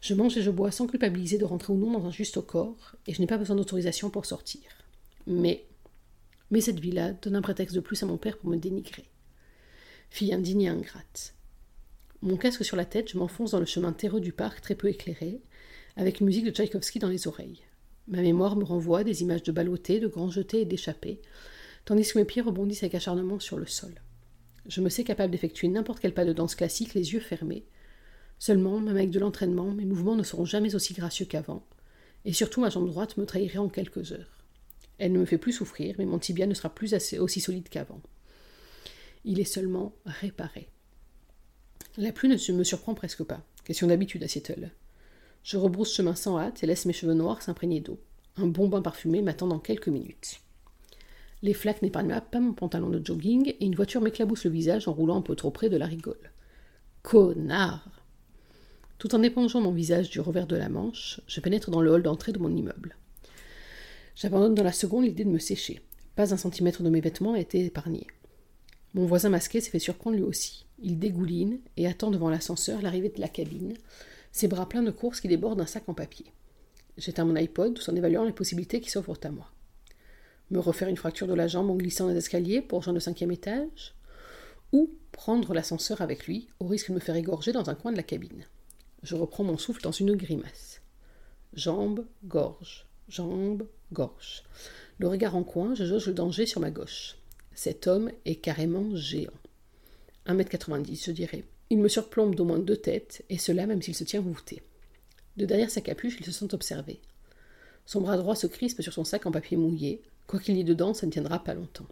Je 0.00 0.14
mange 0.14 0.36
et 0.36 0.42
je 0.42 0.50
bois 0.50 0.70
sans 0.70 0.86
culpabiliser 0.86 1.38
de 1.38 1.44
rentrer 1.44 1.72
ou 1.72 1.76
non 1.76 1.92
dans 1.92 2.06
un 2.06 2.10
juste 2.10 2.40
corps, 2.40 2.94
et 3.06 3.14
je 3.14 3.20
n'ai 3.20 3.26
pas 3.26 3.38
besoin 3.38 3.56
d'autorisation 3.56 4.10
pour 4.10 4.26
sortir. 4.26 4.62
Mais, 5.26 5.66
mais 6.50 6.60
cette 6.60 6.80
vie-là 6.80 7.12
donne 7.12 7.36
un 7.36 7.42
prétexte 7.42 7.74
de 7.74 7.80
plus 7.80 8.02
à 8.02 8.06
mon 8.06 8.16
père 8.16 8.38
pour 8.38 8.48
me 8.48 8.56
dénigrer. 8.56 9.04
Fille 10.10 10.32
indigne 10.32 10.62
et 10.62 10.68
ingrate. 10.68 11.34
Mon 12.22 12.36
casque 12.36 12.64
sur 12.64 12.76
la 12.76 12.84
tête, 12.84 13.10
je 13.10 13.18
m'enfonce 13.18 13.50
dans 13.52 13.60
le 13.60 13.66
chemin 13.66 13.92
terreux 13.92 14.20
du 14.20 14.32
parc 14.32 14.60
très 14.60 14.74
peu 14.74 14.88
éclairé, 14.88 15.40
avec 15.96 16.20
une 16.20 16.26
musique 16.26 16.44
de 16.44 16.50
Tchaïkovski 16.50 16.98
dans 16.98 17.08
les 17.08 17.28
oreilles. 17.28 17.60
Ma 18.08 18.22
mémoire 18.22 18.56
me 18.56 18.64
renvoie 18.64 19.04
des 19.04 19.22
images 19.22 19.42
de 19.42 19.52
ballottés, 19.52 20.00
de 20.00 20.08
grands 20.08 20.30
jetés 20.30 20.62
et 20.62 20.64
d'échappés, 20.64 21.20
tandis 21.84 22.10
que 22.10 22.18
mes 22.18 22.24
pieds 22.24 22.42
rebondissent 22.42 22.82
avec 22.82 22.94
acharnement 22.94 23.38
sur 23.38 23.58
le 23.58 23.66
sol. 23.66 23.94
Je 24.66 24.80
me 24.80 24.88
sais 24.88 25.04
capable 25.04 25.30
d'effectuer 25.30 25.68
n'importe 25.68 26.00
quel 26.00 26.14
pas 26.14 26.24
de 26.24 26.32
danse 26.32 26.54
classique 26.54 26.94
les 26.94 27.12
yeux 27.12 27.20
fermés. 27.20 27.66
Seulement, 28.38 28.80
même 28.80 28.96
avec 28.96 29.10
de 29.10 29.18
l'entraînement, 29.18 29.72
mes 29.72 29.84
mouvements 29.84 30.16
ne 30.16 30.22
seront 30.22 30.44
jamais 30.44 30.74
aussi 30.74 30.94
gracieux 30.94 31.26
qu'avant, 31.26 31.66
et 32.24 32.32
surtout 32.32 32.60
ma 32.60 32.70
jambe 32.70 32.88
droite 32.88 33.16
me 33.18 33.26
trahirait 33.26 33.58
en 33.58 33.68
quelques 33.68 34.12
heures. 34.12 34.38
Elle 34.98 35.12
ne 35.12 35.20
me 35.20 35.26
fait 35.26 35.38
plus 35.38 35.52
souffrir, 35.52 35.94
mais 35.98 36.06
mon 36.06 36.18
tibia 36.18 36.46
ne 36.46 36.54
sera 36.54 36.74
plus 36.74 36.94
aussi 37.18 37.40
solide 37.40 37.68
qu'avant. 37.68 38.00
Il 39.24 39.38
est 39.40 39.44
seulement 39.44 39.94
réparé. 40.04 40.68
La 41.96 42.12
pluie 42.12 42.28
ne 42.28 42.52
me 42.52 42.64
surprend 42.64 42.94
presque 42.94 43.24
pas. 43.24 43.44
Question 43.64 43.88
d'habitude 43.88 44.22
à 44.22 44.28
Seattle. 44.28 44.70
Je 45.48 45.56
rebrousse 45.56 45.94
chemin 45.94 46.14
sans 46.14 46.38
hâte 46.38 46.62
et 46.62 46.66
laisse 46.66 46.84
mes 46.84 46.92
cheveux 46.92 47.14
noirs 47.14 47.40
s'imprégner 47.40 47.80
d'eau. 47.80 47.98
Un 48.36 48.46
bon 48.48 48.68
bain 48.68 48.82
parfumé 48.82 49.22
m'attend 49.22 49.46
dans 49.46 49.58
quelques 49.58 49.88
minutes. 49.88 50.42
Les 51.40 51.54
flaques 51.54 51.80
n'épargnent 51.80 52.20
pas 52.30 52.38
mon 52.38 52.52
pantalon 52.52 52.90
de 52.90 53.00
jogging 53.02 53.54
et 53.58 53.64
une 53.64 53.74
voiture 53.74 54.02
m'éclabousse 54.02 54.44
le 54.44 54.50
visage 54.50 54.88
en 54.88 54.92
roulant 54.92 55.16
un 55.16 55.22
peu 55.22 55.34
trop 55.36 55.50
près 55.50 55.70
de 55.70 55.78
la 55.78 55.86
rigole. 55.86 56.32
Connard 57.00 57.88
Tout 58.98 59.14
en 59.14 59.22
épongeant 59.22 59.62
mon 59.62 59.72
visage 59.72 60.10
du 60.10 60.20
revers 60.20 60.46
de 60.46 60.54
la 60.54 60.68
manche, 60.68 61.22
je 61.26 61.40
pénètre 61.40 61.70
dans 61.70 61.80
le 61.80 61.92
hall 61.92 62.02
d'entrée 62.02 62.32
de 62.32 62.38
mon 62.38 62.54
immeuble. 62.54 62.98
J'abandonne 64.16 64.54
dans 64.54 64.62
la 64.62 64.72
seconde 64.72 65.04
l'idée 65.04 65.24
de 65.24 65.30
me 65.30 65.38
sécher. 65.38 65.80
Pas 66.14 66.34
un 66.34 66.36
centimètre 66.36 66.82
de 66.82 66.90
mes 66.90 67.00
vêtements 67.00 67.32
a 67.32 67.40
été 67.40 67.64
épargné. 67.64 68.06
Mon 68.92 69.06
voisin 69.06 69.30
masqué 69.30 69.62
s'est 69.62 69.70
fait 69.70 69.78
surprendre 69.78 70.16
lui 70.18 70.24
aussi. 70.24 70.66
Il 70.82 70.98
dégouline 70.98 71.58
et 71.78 71.86
attend 71.86 72.10
devant 72.10 72.28
l'ascenseur 72.28 72.82
l'arrivée 72.82 73.08
de 73.08 73.20
la 73.22 73.28
cabine, 73.28 73.72
ses 74.38 74.48
bras 74.48 74.68
pleins 74.68 74.82
de 74.82 74.90
courses 74.92 75.20
qui 75.20 75.28
débordent 75.28 75.58
d'un 75.58 75.66
sac 75.66 75.88
en 75.88 75.94
papier. 75.94 76.26
J'éteins 76.96 77.24
mon 77.24 77.34
iPod 77.34 77.74
tout 77.74 77.90
en 77.90 77.96
évaluant 77.96 78.24
les 78.24 78.32
possibilités 78.32 78.80
qui 78.80 78.90
s'offrent 78.90 79.18
à 79.24 79.30
moi. 79.30 79.50
Me 80.50 80.60
refaire 80.60 80.88
une 80.88 80.96
fracture 80.96 81.26
de 81.26 81.34
la 81.34 81.48
jambe 81.48 81.70
en 81.70 81.74
glissant 81.74 82.08
les 82.08 82.16
escaliers 82.16 82.62
pour 82.62 82.78
rejoindre 82.78 82.98
le 82.98 83.00
cinquième 83.00 83.32
étage 83.32 83.94
Ou 84.72 84.90
prendre 85.10 85.54
l'ascenseur 85.54 86.00
avec 86.02 86.26
lui, 86.26 86.48
au 86.60 86.66
risque 86.66 86.88
de 86.88 86.94
me 86.94 87.00
faire 87.00 87.16
égorger 87.16 87.52
dans 87.52 87.68
un 87.68 87.74
coin 87.74 87.90
de 87.90 87.96
la 87.96 88.04
cabine. 88.04 88.46
Je 89.02 89.16
reprends 89.16 89.44
mon 89.44 89.58
souffle 89.58 89.82
dans 89.82 89.92
une 89.92 90.14
grimace. 90.14 90.82
Jambe, 91.54 92.06
gorge, 92.24 92.86
jambe, 93.08 93.66
gorge. 93.92 94.44
Le 94.98 95.08
regard 95.08 95.34
en 95.34 95.42
coin, 95.42 95.74
je 95.74 95.84
jauge 95.84 96.06
le 96.06 96.14
danger 96.14 96.46
sur 96.46 96.60
ma 96.60 96.70
gauche. 96.70 97.16
Cet 97.54 97.88
homme 97.88 98.12
est 98.24 98.36
carrément 98.36 98.94
géant. 98.94 99.32
1m90, 100.26 101.06
je 101.06 101.12
dirais. 101.12 101.44
Il 101.70 101.78
me 101.78 101.88
surplombe 101.88 102.34
d'au 102.34 102.44
moins 102.44 102.58
deux 102.58 102.76
têtes, 102.76 103.24
et 103.28 103.38
cela 103.38 103.66
même 103.66 103.82
s'il 103.82 103.94
se 103.94 104.04
tient 104.04 104.20
voûté. 104.20 104.62
De 105.36 105.44
derrière 105.44 105.70
sa 105.70 105.80
capuche, 105.80 106.16
il 106.18 106.24
se 106.24 106.32
sent 106.32 106.54
observé. 106.54 107.00
Son 107.84 108.00
bras 108.00 108.16
droit 108.16 108.36
se 108.36 108.46
crispe 108.46 108.82
sur 108.82 108.92
son 108.92 109.04
sac 109.04 109.26
en 109.26 109.30
papier 109.30 109.56
mouillé. 109.56 110.02
Quoi 110.26 110.40
qu'il 110.40 110.56
y 110.56 110.60
ait 110.60 110.64
dedans, 110.64 110.94
ça 110.94 111.06
ne 111.06 111.12
tiendra 111.12 111.44
pas 111.44 111.54
longtemps. 111.54 111.86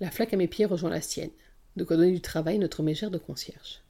La 0.00 0.10
flaque 0.10 0.34
à 0.34 0.36
mes 0.36 0.48
pieds 0.48 0.64
rejoint 0.64 0.90
la 0.90 1.00
sienne. 1.00 1.30
De 1.76 1.84
quoi 1.84 1.96
donner 1.96 2.12
du 2.12 2.20
travail 2.20 2.58
notre 2.58 2.82
mégère 2.82 3.10
de 3.10 3.18
concierge. 3.18 3.82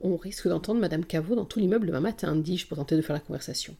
On 0.00 0.16
risque 0.16 0.46
d'entendre 0.46 0.80
Madame 0.80 1.04
Caveau 1.04 1.34
dans 1.34 1.44
tout 1.44 1.58
l'immeuble 1.58 1.86
demain 1.86 2.00
matin, 2.00 2.36
dis-je 2.36 2.66
pour 2.66 2.76
tenter 2.76 2.96
de 2.96 3.02
faire 3.02 3.16
la 3.16 3.20
conversation. 3.20 3.76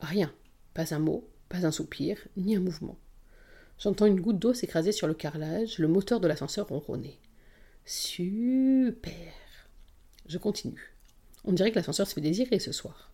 Rien. 0.00 0.32
Pas 0.74 0.94
un 0.94 0.98
mot, 0.98 1.28
pas 1.48 1.66
un 1.66 1.70
soupir, 1.70 2.18
ni 2.36 2.56
un 2.56 2.60
mouvement. 2.60 2.98
J'entends 3.78 4.06
une 4.06 4.20
goutte 4.20 4.38
d'eau 4.38 4.54
s'écraser 4.54 4.90
sur 4.90 5.06
le 5.06 5.14
carrelage, 5.14 5.78
le 5.78 5.86
moteur 5.86 6.18
de 6.18 6.26
l'ascenseur 6.26 6.68
ronronner. 6.68 7.18
Super. 7.84 9.32
Je 10.26 10.38
continue. 10.38 10.94
On 11.44 11.52
dirait 11.52 11.70
que 11.70 11.76
l'ascenseur 11.76 12.06
se 12.06 12.14
fait 12.14 12.20
désirer 12.20 12.58
ce 12.58 12.72
soir. 12.72 13.12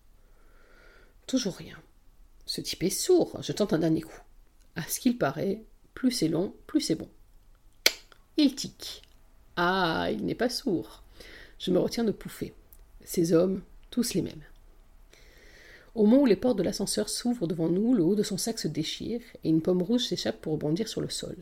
Toujours 1.27 1.55
rien. 1.55 1.77
Ce 2.45 2.61
type 2.61 2.83
est 2.83 2.89
sourd. 2.89 3.39
Je 3.41 3.51
tente 3.51 3.73
un 3.73 3.79
dernier 3.79 4.01
coup. 4.01 4.21
À 4.75 4.83
ce 4.83 4.99
qu'il 4.99 5.17
paraît, 5.17 5.63
plus 5.93 6.11
c'est 6.11 6.27
long, 6.27 6.53
plus 6.67 6.81
c'est 6.81 6.95
bon. 6.95 7.09
Il 8.37 8.55
tique. 8.55 9.01
Ah, 9.55 10.09
il 10.11 10.25
n'est 10.25 10.35
pas 10.35 10.49
sourd. 10.49 11.03
Je 11.57 11.71
me 11.71 11.79
retiens 11.79 12.03
de 12.03 12.11
pouffer. 12.11 12.53
Ces 13.03 13.33
hommes, 13.33 13.61
tous 13.89 14.13
les 14.13 14.21
mêmes. 14.21 14.43
Au 15.95 16.05
moment 16.05 16.21
où 16.21 16.25
les 16.25 16.35
portes 16.35 16.57
de 16.57 16.63
l'ascenseur 16.63 17.09
s'ouvrent 17.09 17.47
devant 17.47 17.67
nous, 17.67 17.93
le 17.93 18.03
haut 18.03 18.15
de 18.15 18.23
son 18.23 18.37
sac 18.37 18.59
se 18.59 18.67
déchire 18.67 19.21
et 19.43 19.49
une 19.49 19.61
pomme 19.61 19.81
rouge 19.81 20.05
s'échappe 20.05 20.39
pour 20.39 20.53
rebondir 20.53 20.87
sur 20.87 21.01
le 21.01 21.09
sol. 21.09 21.35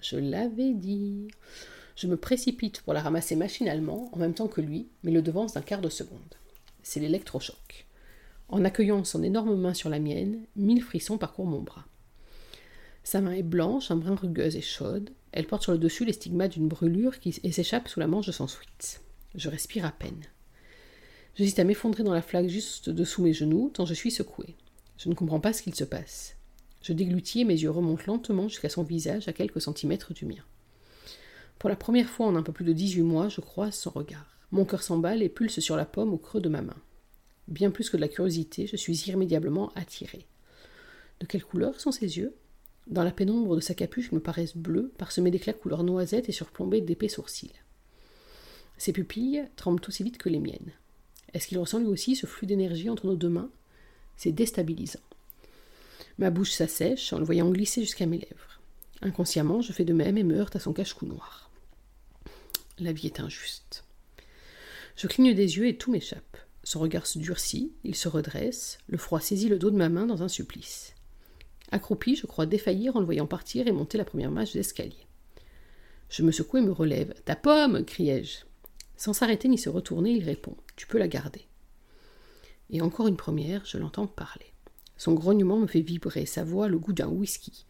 Je 0.00 0.16
l'avais 0.16 0.72
dit. 0.72 1.28
Je 1.96 2.06
me 2.06 2.16
précipite 2.16 2.80
pour 2.82 2.92
la 2.92 3.00
ramasser 3.00 3.36
machinalement, 3.36 4.10
en 4.12 4.18
même 4.18 4.34
temps 4.34 4.48
que 4.48 4.60
lui, 4.60 4.88
mais 5.02 5.10
le 5.10 5.22
devance 5.22 5.54
d'un 5.54 5.60
quart 5.60 5.80
de 5.80 5.88
seconde. 5.88 6.18
C'est 6.82 7.00
l'électrochoc. 7.00 7.86
En 8.48 8.64
accueillant 8.64 9.04
son 9.04 9.22
énorme 9.22 9.54
main 9.54 9.74
sur 9.74 9.90
la 9.90 9.98
mienne, 9.98 10.44
mille 10.56 10.82
frissons 10.82 11.18
parcourent 11.18 11.46
mon 11.46 11.62
bras. 11.62 11.84
Sa 13.04 13.20
main 13.20 13.32
est 13.32 13.42
blanche, 13.42 13.90
un 13.90 13.96
brin 13.96 14.14
rugueuse 14.14 14.56
et 14.56 14.62
chaude. 14.62 15.10
Elle 15.32 15.46
porte 15.46 15.62
sur 15.62 15.72
le 15.72 15.78
dessus 15.78 16.04
les 16.04 16.12
stigmates 16.12 16.52
d'une 16.52 16.68
brûlure 16.68 17.20
qui 17.20 17.32
s'échappe 17.32 17.88
sous 17.88 18.00
la 18.00 18.06
manche 18.06 18.26
de 18.26 18.32
son 18.32 18.46
sweat. 18.46 19.00
Je 19.34 19.48
respire 19.48 19.84
à 19.84 19.92
peine. 19.92 20.24
J'hésite 21.36 21.58
à 21.60 21.64
m'effondrer 21.64 22.02
dans 22.02 22.12
la 22.12 22.22
flaque 22.22 22.48
juste 22.48 22.90
dessous 22.90 23.22
mes 23.22 23.32
genoux, 23.32 23.70
tant 23.72 23.86
je 23.86 23.94
suis 23.94 24.10
secoué. 24.10 24.56
Je 24.98 25.08
ne 25.08 25.14
comprends 25.14 25.40
pas 25.40 25.52
ce 25.52 25.62
qu'il 25.62 25.74
se 25.74 25.84
passe. 25.84 26.36
Je 26.82 26.92
déglutis 26.92 27.40
et 27.40 27.44
mes 27.44 27.60
yeux 27.60 27.70
remontent 27.70 28.04
lentement 28.06 28.48
jusqu'à 28.48 28.68
son 28.68 28.82
visage 28.82 29.28
à 29.28 29.32
quelques 29.32 29.60
centimètres 29.60 30.12
du 30.12 30.26
mien. 30.26 30.44
Pour 31.60 31.68
la 31.68 31.76
première 31.76 32.08
fois 32.08 32.26
en 32.26 32.36
un 32.36 32.42
peu 32.42 32.52
plus 32.52 32.64
de 32.64 32.72
dix-huit 32.72 33.02
mois, 33.02 33.28
je 33.28 33.42
croise 33.42 33.74
son 33.74 33.90
regard. 33.90 34.38
Mon 34.50 34.64
cœur 34.64 34.82
s'emballe 34.82 35.22
et 35.22 35.28
pulse 35.28 35.60
sur 35.60 35.76
la 35.76 35.84
pomme 35.84 36.14
au 36.14 36.16
creux 36.16 36.40
de 36.40 36.48
ma 36.48 36.62
main. 36.62 36.76
Bien 37.48 37.70
plus 37.70 37.90
que 37.90 37.98
de 37.98 38.00
la 38.00 38.08
curiosité, 38.08 38.66
je 38.66 38.76
suis 38.76 38.98
irrémédiablement 39.06 39.70
attiré. 39.74 40.26
De 41.20 41.26
quelle 41.26 41.44
couleur 41.44 41.78
sont 41.78 41.92
ses 41.92 42.16
yeux? 42.16 42.34
Dans 42.86 43.04
la 43.04 43.10
pénombre 43.10 43.56
de 43.56 43.60
sa 43.60 43.74
capuche, 43.74 44.08
ils 44.10 44.14
me 44.14 44.22
paraissent 44.22 44.56
bleus, 44.56 44.90
parsemés 44.96 45.30
d'éclats 45.30 45.52
couleur 45.52 45.84
noisette 45.84 46.30
et 46.30 46.32
surplombés 46.32 46.80
d'épais 46.80 47.10
sourcils. 47.10 47.52
Ses 48.78 48.94
pupilles 48.94 49.44
tremblent 49.56 49.82
aussi 49.86 50.02
vite 50.02 50.16
que 50.16 50.30
les 50.30 50.40
miennes. 50.40 50.72
Est-ce 51.34 51.46
qu'il 51.46 51.58
ressent 51.58 51.78
lui 51.78 51.88
aussi 51.88 52.16
ce 52.16 52.24
flux 52.24 52.46
d'énergie 52.46 52.88
entre 52.88 53.06
nos 53.06 53.16
deux 53.16 53.28
mains? 53.28 53.50
C'est 54.16 54.32
déstabilisant. 54.32 54.98
Ma 56.16 56.30
bouche 56.30 56.52
s'assèche 56.52 57.12
en 57.12 57.18
le 57.18 57.26
voyant 57.26 57.50
glisser 57.50 57.82
jusqu'à 57.82 58.06
mes 58.06 58.16
lèvres. 58.16 58.60
Inconsciemment, 59.02 59.60
je 59.60 59.74
fais 59.74 59.84
de 59.84 59.92
même 59.92 60.16
et 60.16 60.24
me 60.24 60.38
heurte 60.38 60.56
à 60.56 60.60
son 60.60 60.72
cache-cou 60.72 61.04
noir. 61.04 61.49
La 62.80 62.92
vie 62.92 63.08
est 63.08 63.20
injuste. 63.20 63.84
Je 64.96 65.06
cligne 65.06 65.34
des 65.34 65.58
yeux 65.58 65.68
et 65.68 65.76
tout 65.76 65.92
m'échappe. 65.92 66.38
Son 66.64 66.80
regard 66.80 67.06
se 67.06 67.18
durcit, 67.18 67.74
il 67.84 67.94
se 67.94 68.08
redresse, 68.08 68.78
le 68.86 68.96
froid 68.96 69.20
saisit 69.20 69.50
le 69.50 69.58
dos 69.58 69.70
de 69.70 69.76
ma 69.76 69.90
main 69.90 70.06
dans 70.06 70.22
un 70.22 70.28
supplice. 70.28 70.94
Accroupi, 71.72 72.16
je 72.16 72.26
crois 72.26 72.46
défaillir 72.46 72.96
en 72.96 73.00
le 73.00 73.04
voyant 73.04 73.26
partir 73.26 73.66
et 73.66 73.72
monter 73.72 73.98
la 73.98 74.06
première 74.06 74.30
marche 74.30 74.54
d'escalier. 74.54 75.06
Je 76.08 76.22
me 76.22 76.32
secoue 76.32 76.56
et 76.56 76.62
me 76.62 76.72
relève. 76.72 77.12
Ta 77.26 77.36
pomme 77.36 77.84
criai-je. 77.84 78.46
Sans 78.96 79.12
s'arrêter 79.12 79.48
ni 79.48 79.58
se 79.58 79.68
retourner, 79.68 80.12
il 80.12 80.24
répond 80.24 80.56
Tu 80.76 80.86
peux 80.86 80.98
la 80.98 81.08
garder. 81.08 81.46
Et 82.70 82.80
encore 82.80 83.08
une 83.08 83.16
première, 83.16 83.66
je 83.66 83.76
l'entends 83.76 84.06
parler. 84.06 84.54
Son 84.96 85.12
grognement 85.12 85.58
me 85.58 85.66
fait 85.66 85.82
vibrer, 85.82 86.24
sa 86.24 86.44
voix 86.44 86.68
le 86.68 86.78
goût 86.78 86.94
d'un 86.94 87.08
whisky. 87.08 87.66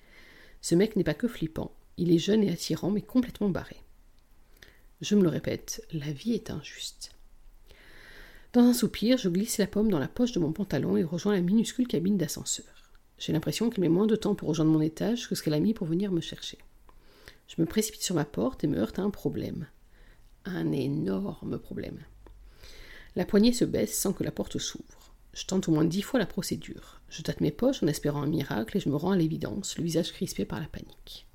Ce 0.61 0.77
mec 0.77 0.95
n'est 0.95 1.05
pas 1.05 1.15
que 1.15 1.29
flippant, 1.29 1.73
il 1.97 2.13
est 2.13 2.19
jeune 2.19 2.45
et 2.45 2.53
attirant, 2.53 2.91
mais 2.93 3.03
complètement 3.03 3.49
barré. 3.49 3.77
Je 5.01 5.15
me 5.15 5.23
le 5.23 5.31
répète, 5.31 5.83
la 5.93 6.13
vie 6.13 6.35
est 6.35 6.51
injuste. 6.51 7.13
Dans 8.53 8.61
un 8.61 8.75
soupir, 8.75 9.17
je 9.17 9.31
glisse 9.31 9.57
la 9.57 9.67
pomme 9.67 9.91
dans 9.91 9.99
la 9.99 10.09
poche 10.09 10.33
de 10.33 10.41
mon 10.41 10.53
pantalon 10.53 10.99
et 10.99 11.05
rejoins 11.05 11.33
la 11.33 11.41
minuscule 11.41 11.87
cabine 11.87 12.19
d'ascenseur. 12.19 12.93
J'ai 13.17 13.33
l'impression 13.33 13.71
qu'elle 13.71 13.81
met 13.81 13.89
moins 13.89 14.07
de 14.07 14.17
temps 14.17 14.35
pour 14.35 14.51
rejoindre 14.51 14.73
mon 14.73 14.83
étage 14.83 15.27
que 15.27 15.35
ce 15.35 15.43
qu'elle 15.43 15.55
a 15.55 15.61
mis 15.61 15.73
pour 15.73 15.87
venir 15.87 16.13
me 16.13 16.21
chercher. 16.21 16.59
Je 17.49 17.55
me 17.63 17.67
précipite 17.67 18.03
sur 18.03 18.15
ma 18.15 18.27
porte 18.27 18.63
et 18.63 18.67
me 18.67 18.79
heurte 18.79 18.99
à 18.99 19.03
un 19.03 19.11
problème. 19.11 19.69
Un 20.45 20.71
énorme 20.71 21.59
problème. 21.59 22.01
La 23.17 23.25
poignée 23.25 23.55
se 23.55 23.65
baisse 23.65 23.99
sans 23.99 24.13
que 24.13 24.25
la 24.25 24.33
porte 24.33 24.59
s'ouvre. 24.59 25.15
Je 25.33 25.47
tente 25.47 25.69
au 25.69 25.73
moins 25.73 25.85
dix 25.85 26.03
fois 26.03 26.21
la 26.21 26.27
procédure. 26.27 27.01
Je 27.09 27.23
tâte 27.23 27.41
mes 27.41 27.53
poches 27.53 27.83
en 27.83 27.87
espérant 27.87 28.23
un 28.23 28.27
miracle 28.27 28.77
et 28.77 28.81
je 28.81 28.91
me 28.91 28.97
rends 28.97 29.13
à 29.13 29.17
l'évidence, 29.17 29.79
le 29.79 29.85
visage 29.85 30.13
crispé 30.13 30.45
par 30.45 30.61
la 30.61 30.67
panique. 30.67 31.27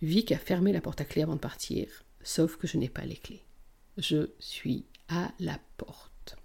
Vic 0.00 0.32
a 0.32 0.38
fermé 0.38 0.72
la 0.72 0.80
porte 0.80 1.00
à 1.00 1.04
clé 1.04 1.22
avant 1.22 1.36
de 1.36 1.40
partir, 1.40 2.04
sauf 2.22 2.56
que 2.56 2.66
je 2.66 2.78
n'ai 2.78 2.88
pas 2.88 3.04
les 3.04 3.16
clés. 3.16 3.42
Je 3.98 4.30
suis 4.38 4.84
à 5.08 5.32
la 5.38 5.58
porte. 5.76 6.36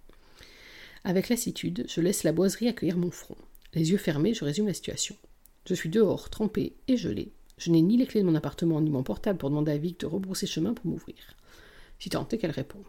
Avec 1.03 1.29
lassitude, 1.29 1.85
je 1.87 2.01
laisse 2.01 2.23
la 2.23 2.33
boiserie 2.33 2.67
accueillir 2.67 2.97
mon 2.97 3.11
front. 3.11 3.37
Les 3.73 3.91
yeux 3.91 3.97
fermés, 3.97 4.33
je 4.33 4.43
résume 4.43 4.67
la 4.67 4.73
situation. 4.73 5.15
Je 5.65 5.73
suis 5.73 5.89
dehors, 5.89 6.29
trempé 6.29 6.75
et 6.87 6.97
gelé. 6.97 7.31
Je 7.57 7.71
n'ai 7.71 7.81
ni 7.81 7.97
les 7.97 8.05
clés 8.05 8.21
de 8.21 8.25
mon 8.25 8.35
appartement 8.35 8.81
ni 8.81 8.89
mon 8.89 9.03
portable 9.03 9.39
pour 9.39 9.49
demander 9.49 9.71
à 9.71 9.77
Vic 9.77 9.99
de 10.01 10.05
rebrousser 10.05 10.47
chemin 10.47 10.73
pour 10.73 10.85
m'ouvrir. 10.85 11.15
Si 11.99 12.09
tant 12.09 12.27
est 12.27 12.37
qu'elle 12.37 12.51
réponde. 12.51 12.83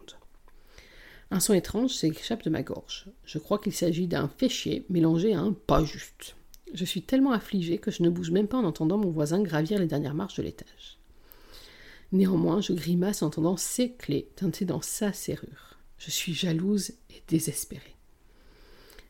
Un 1.31 1.39
son 1.39 1.53
étrange 1.53 1.93
s'échappe 1.93 2.43
de 2.43 2.49
ma 2.49 2.63
gorge. 2.63 3.07
Je 3.23 3.37
crois 3.37 3.59
qu'il 3.59 3.73
s'agit 3.73 4.07
d'un 4.07 4.27
féchier 4.27 4.85
mélangé 4.89 5.33
à 5.33 5.39
un 5.39 5.53
pas 5.53 5.83
juste. 5.83 6.35
Je 6.73 6.85
suis 6.85 7.01
tellement 7.01 7.31
affligé 7.31 7.77
que 7.77 7.91
je 7.91 8.03
ne 8.03 8.09
bouge 8.09 8.31
même 8.31 8.47
pas 8.47 8.57
en 8.57 8.63
entendant 8.63 8.97
mon 8.97 9.09
voisin 9.09 9.41
gravir 9.41 9.79
les 9.79 9.87
dernières 9.87 10.13
marches 10.13 10.37
de 10.37 10.43
l'étage. 10.43 10.98
Néanmoins, 12.11 12.59
je 12.61 12.73
grimace 12.73 13.21
en 13.21 13.27
entendant 13.27 13.57
ses 13.57 13.91
clés 13.93 14.29
teintées 14.35 14.65
dans 14.65 14.81
sa 14.81 15.13
serrure. 15.13 15.77
Je 15.97 16.09
suis 16.09 16.33
jalouse 16.33 16.91
et 17.09 17.21
désespérée. 17.27 17.95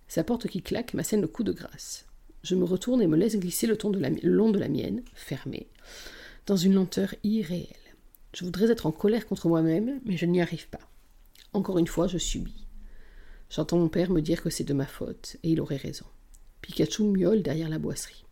Sa 0.08 0.24
porte 0.24 0.48
qui 0.48 0.62
claque 0.62 0.94
m'assène 0.94 1.22
le 1.22 1.28
coup 1.28 1.44
de 1.44 1.54
grâce. 1.54 2.06
Je 2.44 2.56
me 2.56 2.64
retourne 2.64 3.02
et 3.02 3.08
me 3.08 3.16
laisse 3.16 3.38
glisser 3.38 3.68
le, 3.68 3.78
long 4.24 4.52
de 4.52 4.60
la 4.60 4.70
mienne, 4.70 5.04
fermée, 5.14 5.68
dans 6.46 6.56
une 6.58 6.74
lenteur 6.74 7.14
irréelle. 7.24 7.68
Je 8.34 8.44
voudrais 8.44 8.72
être 8.72 8.86
en 8.86 8.92
colère 8.92 9.28
contre 9.28 9.48
moi-même, 9.48 10.00
mais 10.06 10.18
je 10.18 10.26
n'y 10.26 10.42
arrive 10.42 10.68
pas. 10.68 10.80
Encore 11.54 11.80
une 11.80 11.88
fois, 11.88 12.08
je 12.08 12.18
subis. 12.18 12.66
J'entends 13.50 13.80
mon 13.80 13.90
père 13.90 14.12
me 14.12 14.22
dire 14.22 14.42
que 14.42 14.50
c'est 14.50 14.64
de 14.64 14.74
ma 14.74 14.86
faute, 14.86 15.38
et 15.44 15.52
il 15.52 15.62
aurait 15.62 15.78
raison. 15.78 16.06
Pikachu 16.62 17.04
miaule 17.04 17.42
derrière 17.42 17.70
la 17.70 17.80
boisserie. 17.80 18.26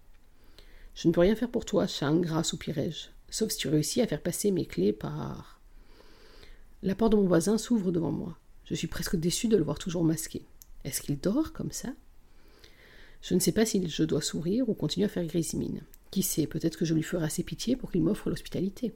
Je 0.94 1.08
ne 1.08 1.14
peux 1.14 1.22
rien 1.22 1.36
faire 1.36 1.52
pour 1.52 1.66
toi, 1.66 1.88
chat 1.88 2.08
ingrat, 2.08 2.44
soupirai-je, 2.44 3.10
sauf 3.30 3.52
si 3.52 3.58
tu 3.58 3.68
réussis 3.68 4.02
à 4.02 4.08
faire 4.08 4.22
passer 4.22 4.52
mes 4.52 4.66
clés 4.66 4.94
par. 4.94 5.62
La 6.84 6.96
porte 6.96 7.14
de 7.14 7.18
mon 7.18 7.28
voisin 7.28 7.58
s'ouvre 7.58 7.92
devant 7.92 8.12
moi. 8.12 8.38
Je 8.66 8.76
suis 8.76 8.88
presque 8.88 9.16
déçu 9.16 9.48
de 9.48 9.58
le 9.58 9.64
voir 9.64 9.80
toujours 9.80 10.04
masqué. 10.04 10.46
Est-ce 10.84 11.02
qu'il 11.02 11.20
dort 11.20 11.54
comme 11.54 11.72
ça? 11.72 11.90
Je 13.22 13.34
ne 13.34 13.40
sais 13.40 13.52
pas 13.52 13.66
si 13.66 13.88
je 13.88 14.04
dois 14.04 14.22
sourire 14.22 14.70
ou 14.70 14.74
continuer 14.74 15.06
à 15.06 15.10
faire 15.10 15.26
grise 15.26 15.54
mine. 15.54 15.82
Qui 16.12 16.24
sait, 16.24 16.48
peut-être 16.48 16.78
que 16.78 16.86
je 16.86 16.94
lui 16.94 17.04
ferai 17.04 17.26
assez 17.26 17.44
pitié 17.44 17.76
pour 17.76 17.92
qu'il 17.92 18.04
m'offre 18.04 18.30
l'hospitalité. 18.30 18.94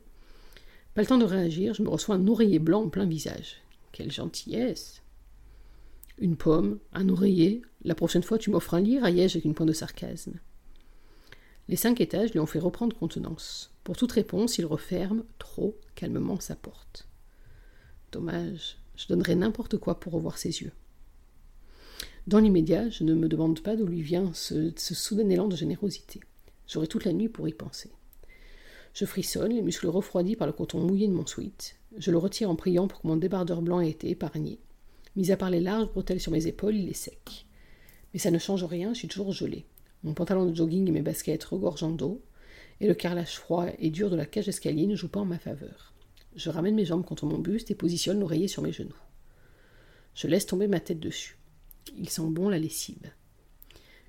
Pas 0.93 1.01
le 1.01 1.07
temps 1.07 1.17
de 1.17 1.25
réagir, 1.25 1.73
je 1.73 1.83
me 1.83 1.89
reçois 1.89 2.15
un 2.15 2.27
oreiller 2.27 2.59
blanc 2.59 2.83
en 2.83 2.89
plein 2.89 3.05
visage. 3.05 3.57
Quelle 3.91 4.11
gentillesse 4.11 5.01
Une 6.17 6.37
pomme, 6.37 6.79
un 6.93 7.09
oreiller, 7.09 7.61
la 7.83 7.95
prochaine 7.95 8.23
fois 8.23 8.37
tu 8.37 8.49
m'offres 8.51 8.73
un 8.73 8.81
lit, 8.81 8.99
raillai-je 8.99 9.37
avec 9.37 9.45
une 9.45 9.53
pointe 9.53 9.69
de 9.69 9.73
sarcasme. 9.73 10.39
Les 11.67 11.75
cinq 11.75 12.01
étages 12.01 12.31
lui 12.31 12.39
ont 12.39 12.45
fait 12.45 12.59
reprendre 12.59 12.95
contenance. 12.95 13.70
Pour 13.83 13.97
toute 13.97 14.11
réponse, 14.11 14.57
il 14.57 14.65
referme, 14.65 15.23
trop 15.39 15.75
calmement, 15.95 16.39
sa 16.39 16.55
porte. 16.55 17.07
Dommage, 18.11 18.77
je 18.95 19.07
donnerais 19.07 19.35
n'importe 19.35 19.77
quoi 19.77 19.99
pour 19.99 20.13
revoir 20.13 20.37
ses 20.37 20.61
yeux. 20.61 20.71
Dans 22.27 22.39
l'immédiat, 22.39 22.89
je 22.89 23.03
ne 23.03 23.15
me 23.15 23.27
demande 23.27 23.61
pas 23.61 23.75
d'où 23.75 23.87
lui 23.87 24.03
vient 24.03 24.31
ce, 24.33 24.71
soudain 24.77 25.29
élan 25.29 25.47
de 25.47 25.55
générosité. 25.55 26.19
J'aurai 26.67 26.87
toute 26.87 27.05
la 27.05 27.13
nuit 27.13 27.29
pour 27.29 27.47
y 27.47 27.53
penser. 27.53 27.89
Je 28.93 29.05
frissonne, 29.05 29.53
les 29.53 29.63
muscles 29.63 29.87
refroidis 29.87 30.35
par 30.35 30.45
le 30.45 30.53
coton 30.53 30.79
mouillé 30.79 31.07
de 31.07 31.13
mon 31.13 31.25
sweat. 31.25 31.77
Je 31.97 32.11
le 32.11 32.17
retire 32.17 32.49
en 32.49 32.55
priant 32.55 32.87
pour 32.87 33.01
que 33.01 33.07
mon 33.07 33.15
débardeur 33.15 33.61
blanc 33.61 33.79
ait 33.79 33.89
été 33.89 34.09
épargné. 34.09 34.59
Mis 35.15 35.31
à 35.31 35.37
part 35.37 35.49
les 35.49 35.59
larges 35.59 35.89
bretelles 35.89 36.21
sur 36.21 36.31
mes 36.31 36.45
épaules, 36.45 36.75
il 36.75 36.89
est 36.89 36.93
sec. 36.93 37.47
Mais 38.13 38.19
ça 38.19 38.31
ne 38.31 38.37
change 38.37 38.63
rien, 38.63 38.93
je 38.93 38.99
suis 38.99 39.07
toujours 39.07 39.31
gelé. 39.31 39.65
Mon 40.03 40.13
pantalon 40.13 40.45
de 40.45 40.55
jogging 40.55 40.87
et 40.87 40.91
mes 40.91 41.01
baskets 41.01 41.43
regorgent 41.43 41.95
d'eau, 41.95 42.21
et 42.81 42.87
le 42.87 42.95
carrelage 42.95 43.37
froid 43.37 43.67
et 43.77 43.91
dur 43.91 44.09
de 44.09 44.15
la 44.15 44.25
cage 44.25 44.47
d'escalier 44.47 44.87
ne 44.87 44.95
joue 44.95 45.07
pas 45.07 45.19
en 45.19 45.25
ma 45.25 45.37
faveur. 45.37 45.93
Je 46.35 46.49
ramène 46.49 46.75
mes 46.75 46.85
jambes 46.85 47.05
contre 47.05 47.27
mon 47.27 47.37
buste 47.37 47.69
et 47.69 47.75
positionne 47.75 48.19
l'oreiller 48.19 48.47
sur 48.47 48.63
mes 48.63 48.71
genoux. 48.71 48.95
Je 50.15 50.27
laisse 50.27 50.47
tomber 50.47 50.67
ma 50.67 50.79
tête 50.79 50.99
dessus. 50.99 51.37
Il 51.95 52.09
sent 52.09 52.27
bon 52.29 52.49
la 52.49 52.57
lessive. 52.57 53.11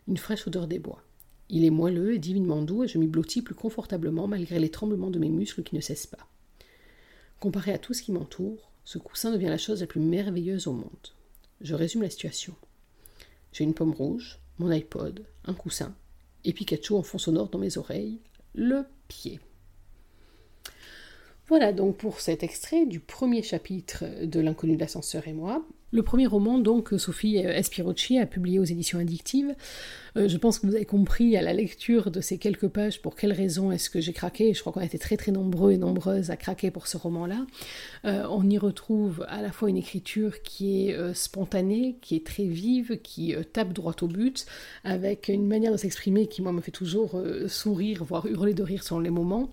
Une 0.08 0.16
fraîche 0.16 0.46
odeur 0.46 0.66
des 0.66 0.78
bois. 0.78 1.02
Il 1.50 1.64
est 1.64 1.70
moelleux 1.70 2.14
et 2.14 2.18
divinement 2.18 2.62
doux 2.62 2.84
et 2.84 2.88
je 2.88 2.96
m'y 2.96 3.06
blottis 3.06 3.42
plus 3.42 3.54
confortablement 3.54 4.26
malgré 4.26 4.58
les 4.58 4.70
tremblements 4.70 5.10
de 5.10 5.18
mes 5.18 5.28
muscles 5.28 5.62
qui 5.62 5.74
ne 5.74 5.80
cessent 5.80 6.06
pas. 6.06 6.26
Comparé 7.40 7.72
à 7.72 7.78
tout 7.78 7.92
ce 7.92 8.02
qui 8.02 8.12
m'entoure, 8.12 8.70
ce 8.84 8.96
coussin 8.96 9.32
devient 9.32 9.46
la 9.46 9.58
chose 9.58 9.80
la 9.80 9.86
plus 9.86 10.00
merveilleuse 10.00 10.66
au 10.66 10.72
monde. 10.72 11.12
Je 11.60 11.74
résume 11.74 12.02
la 12.02 12.10
situation. 12.10 12.54
J'ai 13.52 13.64
une 13.64 13.74
pomme 13.74 13.92
rouge, 13.92 14.38
mon 14.58 14.70
iPod, 14.70 15.26
un 15.44 15.54
coussin, 15.54 15.94
et 16.44 16.52
Pikachu 16.52 16.94
en 16.94 17.02
fond 17.02 17.18
sonore 17.18 17.50
dans 17.50 17.58
mes 17.58 17.76
oreilles, 17.76 18.18
le 18.54 18.86
pied. 19.08 19.40
Voilà 21.48 21.72
donc 21.72 21.96
pour 21.96 22.20
cet 22.20 22.42
extrait 22.42 22.86
du 22.86 23.00
premier 23.00 23.42
chapitre 23.42 24.04
de 24.24 24.40
L'inconnu 24.40 24.76
de 24.76 24.80
l'ascenseur 24.80 25.28
et 25.28 25.32
moi. 25.32 25.64
Le 25.94 26.02
premier 26.02 26.26
roman, 26.26 26.58
donc, 26.58 26.94
Sophie 26.96 27.36
Espirocci 27.36 28.18
a 28.18 28.24
publié 28.24 28.58
aux 28.58 28.64
éditions 28.64 28.98
addictives. 28.98 29.54
Euh, 30.16 30.28
je 30.28 30.36
pense 30.36 30.58
que 30.58 30.66
vous 30.66 30.74
avez 30.74 30.84
compris 30.84 31.36
à 31.36 31.42
la 31.42 31.52
lecture 31.52 32.10
de 32.10 32.20
ces 32.20 32.38
quelques 32.38 32.68
pages 32.68 33.00
pour 33.00 33.14
quelles 33.14 33.32
raisons 33.32 33.72
est-ce 33.72 33.90
que 33.90 34.00
j'ai 34.00 34.12
craqué. 34.12 34.54
Je 34.54 34.60
crois 34.60 34.72
qu'on 34.72 34.80
a 34.80 34.84
été 34.84 34.98
très 34.98 35.16
très 35.18 35.32
nombreux 35.32 35.72
et 35.72 35.78
nombreuses 35.78 36.30
à 36.30 36.36
craquer 36.36 36.70
pour 36.70 36.86
ce 36.86 36.96
roman-là. 36.96 37.46
Euh, 38.04 38.24
on 38.30 38.48
y 38.48 38.56
retrouve 38.58 39.26
à 39.28 39.42
la 39.42 39.52
fois 39.52 39.68
une 39.68 39.76
écriture 39.76 40.42
qui 40.42 40.88
est 40.88 40.94
euh, 40.94 41.12
spontanée, 41.14 41.96
qui 42.00 42.16
est 42.16 42.26
très 42.26 42.44
vive, 42.44 43.00
qui 43.02 43.34
tape 43.52 43.74
droit 43.74 43.94
au 44.00 44.06
but, 44.06 44.46
avec 44.84 45.28
une 45.28 45.46
manière 45.46 45.72
de 45.72 45.76
s'exprimer 45.76 46.26
qui, 46.26 46.40
moi, 46.40 46.52
me 46.52 46.60
fait 46.60 46.70
toujours 46.70 47.22
sourire, 47.48 48.04
voire 48.04 48.26
hurler 48.26 48.54
de 48.54 48.62
rire 48.62 48.82
selon 48.82 49.00
les 49.00 49.10
moments. 49.10 49.52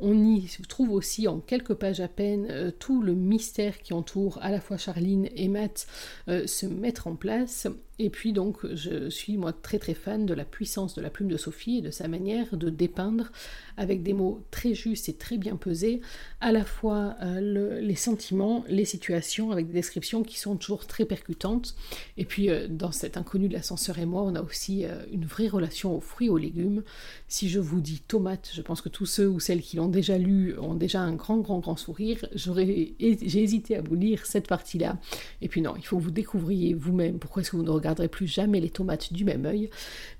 On 0.00 0.22
y 0.22 0.46
trouve 0.68 0.90
aussi 0.90 1.28
en 1.28 1.40
quelques 1.40 1.74
pages 1.74 2.00
à 2.00 2.08
peine 2.08 2.72
tout 2.78 3.02
le 3.02 3.14
mystère 3.14 3.78
qui 3.78 3.92
entoure 3.92 4.38
à 4.42 4.50
la 4.50 4.60
fois 4.60 4.76
Charline 4.76 5.28
et 5.34 5.48
Matt 5.48 5.77
se 6.26 6.66
mettre 6.66 7.06
en 7.06 7.16
place 7.16 7.66
et 7.98 8.10
puis 8.10 8.32
donc, 8.32 8.58
je 8.74 9.10
suis 9.10 9.36
moi 9.36 9.52
très 9.52 9.78
très 9.78 9.94
fan 9.94 10.24
de 10.24 10.34
la 10.34 10.44
puissance 10.44 10.94
de 10.94 11.00
la 11.00 11.10
plume 11.10 11.28
de 11.28 11.36
Sophie 11.36 11.78
et 11.78 11.80
de 11.80 11.90
sa 11.90 12.06
manière 12.06 12.56
de 12.56 12.70
dépeindre 12.70 13.32
avec 13.76 14.02
des 14.02 14.12
mots 14.12 14.42
très 14.50 14.74
justes 14.74 15.08
et 15.08 15.14
très 15.14 15.36
bien 15.36 15.56
pesés, 15.56 16.00
à 16.40 16.52
la 16.52 16.64
fois 16.64 17.16
euh, 17.22 17.80
les 17.80 17.94
sentiments, 17.96 18.64
les 18.68 18.84
situations, 18.84 19.50
avec 19.50 19.66
des 19.66 19.72
descriptions 19.72 20.22
qui 20.22 20.38
sont 20.38 20.56
toujours 20.56 20.86
très 20.86 21.04
percutantes. 21.04 21.74
Et 22.16 22.24
puis 22.24 22.50
euh, 22.50 22.68
dans 22.68 22.92
cet 22.92 23.16
inconnu 23.16 23.48
de 23.48 23.54
l'ascenseur 23.54 23.98
et 23.98 24.06
moi, 24.06 24.22
on 24.22 24.34
a 24.36 24.42
aussi 24.42 24.84
euh, 24.84 25.02
une 25.12 25.24
vraie 25.24 25.48
relation 25.48 25.96
aux 25.96 26.00
fruits 26.00 26.28
aux 26.28 26.38
légumes. 26.38 26.84
Si 27.26 27.48
je 27.48 27.58
vous 27.58 27.80
dis 27.80 28.00
tomate, 28.06 28.50
je 28.54 28.62
pense 28.62 28.80
que 28.80 28.88
tous 28.88 29.06
ceux 29.06 29.28
ou 29.28 29.40
celles 29.40 29.60
qui 29.60 29.76
l'ont 29.76 29.88
déjà 29.88 30.18
lu 30.18 30.56
ont 30.58 30.74
déjà 30.74 31.00
un 31.00 31.14
grand 31.14 31.38
grand 31.38 31.58
grand 31.58 31.76
sourire. 31.76 32.24
J'aurais, 32.34 32.92
j'ai 33.00 33.42
hésité 33.42 33.76
à 33.76 33.82
vous 33.82 33.96
lire 33.96 34.24
cette 34.24 34.46
partie-là. 34.46 34.98
Et 35.42 35.48
puis 35.48 35.62
non, 35.62 35.74
il 35.76 35.84
faut 35.84 35.98
que 35.98 36.02
vous 36.02 36.10
découvriez 36.12 36.74
vous-même 36.74 37.18
pourquoi 37.18 37.42
est-ce 37.42 37.50
que 37.50 37.56
vous 37.56 37.62
ne 37.62 37.70
regardez 37.70 37.87
regarderai 37.88 38.08
plus 38.08 38.26
jamais 38.26 38.60
les 38.60 38.70
tomates 38.70 39.12
du 39.12 39.24
même 39.24 39.46
œil. 39.46 39.70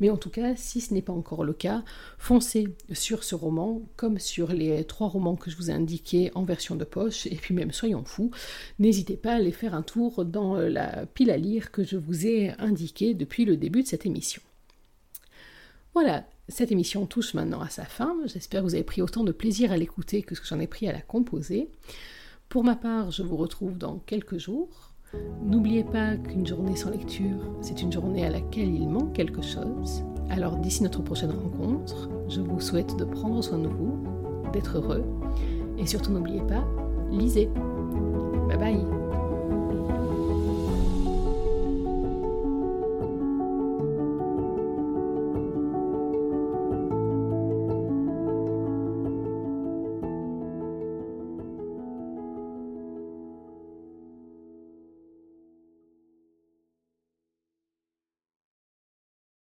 Mais 0.01 0.11
en 0.11 0.17
tout 0.17 0.31
cas, 0.31 0.57
si 0.57 0.81
ce 0.81 0.95
n'est 0.95 1.03
pas 1.03 1.13
encore 1.13 1.45
le 1.45 1.53
cas, 1.53 1.85
foncez 2.19 2.69
sur 2.93 3.25
ce 3.25 3.35
roman, 3.35 3.83
comme 3.97 4.19
sur 4.19 4.53
les 4.53 4.85
trois 4.85 5.09
romans 5.09 5.37
que 5.37 5.51
je 5.51 5.57
vous 5.57 5.71
ai 5.71 5.75
indiqués 5.75 6.31
en 6.35 6.45
version 6.45 6.77
de 6.77 6.85
poche, 6.85 7.27
et 7.27 7.37
puis 7.37 7.55
même 7.55 7.73
soyons 7.73 8.05
fous, 8.05 8.31
n'hésitez 8.79 9.17
pas 9.17 9.33
à 9.33 9.37
aller 9.37 9.53
faire 9.53 9.75
un 9.75 9.83
tour 9.83 10.25
dans 10.25 10.57
la 10.57 11.07
pile 11.07 11.31
à 11.31 11.37
lire 11.37 11.71
que 11.71 11.85
je 11.85 11.97
vous 11.97 12.27
ai 12.27 12.53
indiquée 12.59 13.15
depuis 13.15 13.45
le 13.45 13.57
début 13.57 13.83
de 13.83 13.89
cette 13.89 14.07
émission. 14.07 14.43
Voilà, 15.95 16.25
cette 16.49 16.73
émission 16.73 17.07
touche 17.07 17.35
maintenant 17.35 17.61
à 17.61 17.69
sa 17.69 17.85
fin. 17.85 18.17
J'espère 18.27 18.61
que 18.61 18.67
vous 18.67 18.75
avez 18.75 18.85
pris 18.85 19.03
autant 19.03 19.25
de 19.25 19.33
plaisir 19.33 19.73
à 19.73 19.77
l'écouter 19.77 20.23
que 20.23 20.35
ce 20.35 20.41
que 20.41 20.47
j'en 20.47 20.61
ai 20.61 20.67
pris 20.67 20.89
à 20.89 20.93
la 20.93 21.01
composer. 21.01 21.69
Pour 22.49 22.65
ma 22.65 22.77
part, 22.77 23.11
je 23.11 23.23
vous 23.23 23.37
retrouve 23.37 23.77
dans 23.77 23.99
quelques 23.99 24.39
jours. 24.39 24.88
N'oubliez 25.43 25.85
pas 25.85 26.17
qu'une 26.17 26.47
journée 26.47 26.77
sans 26.77 26.91
lecture, 26.91 27.39
c'est 27.61 27.81
une 27.81 27.93
journée 27.93 28.27
à 28.27 28.31
laquelle 28.31 28.75
il 28.75 28.89
manque 28.89 29.15
quelque 29.15 29.43
chose. 29.43 30.05
Alors 30.31 30.57
d'ici 30.57 30.83
notre 30.83 31.03
prochaine 31.03 31.31
rencontre, 31.31 32.11
je 32.29 32.41
vous 32.41 32.61
souhaite 32.61 32.97
de 32.97 33.05
prendre 33.05 33.43
soin 33.43 33.59
de 33.59 33.69
vous, 33.69 33.99
d'être 34.53 34.77
heureux, 34.77 35.05
et 35.79 35.87
surtout 35.87 36.13
n'oubliez 36.13 36.43
pas, 36.43 36.65
lisez. 37.11 37.49
Bye 38.49 38.59
bye 38.59 39.18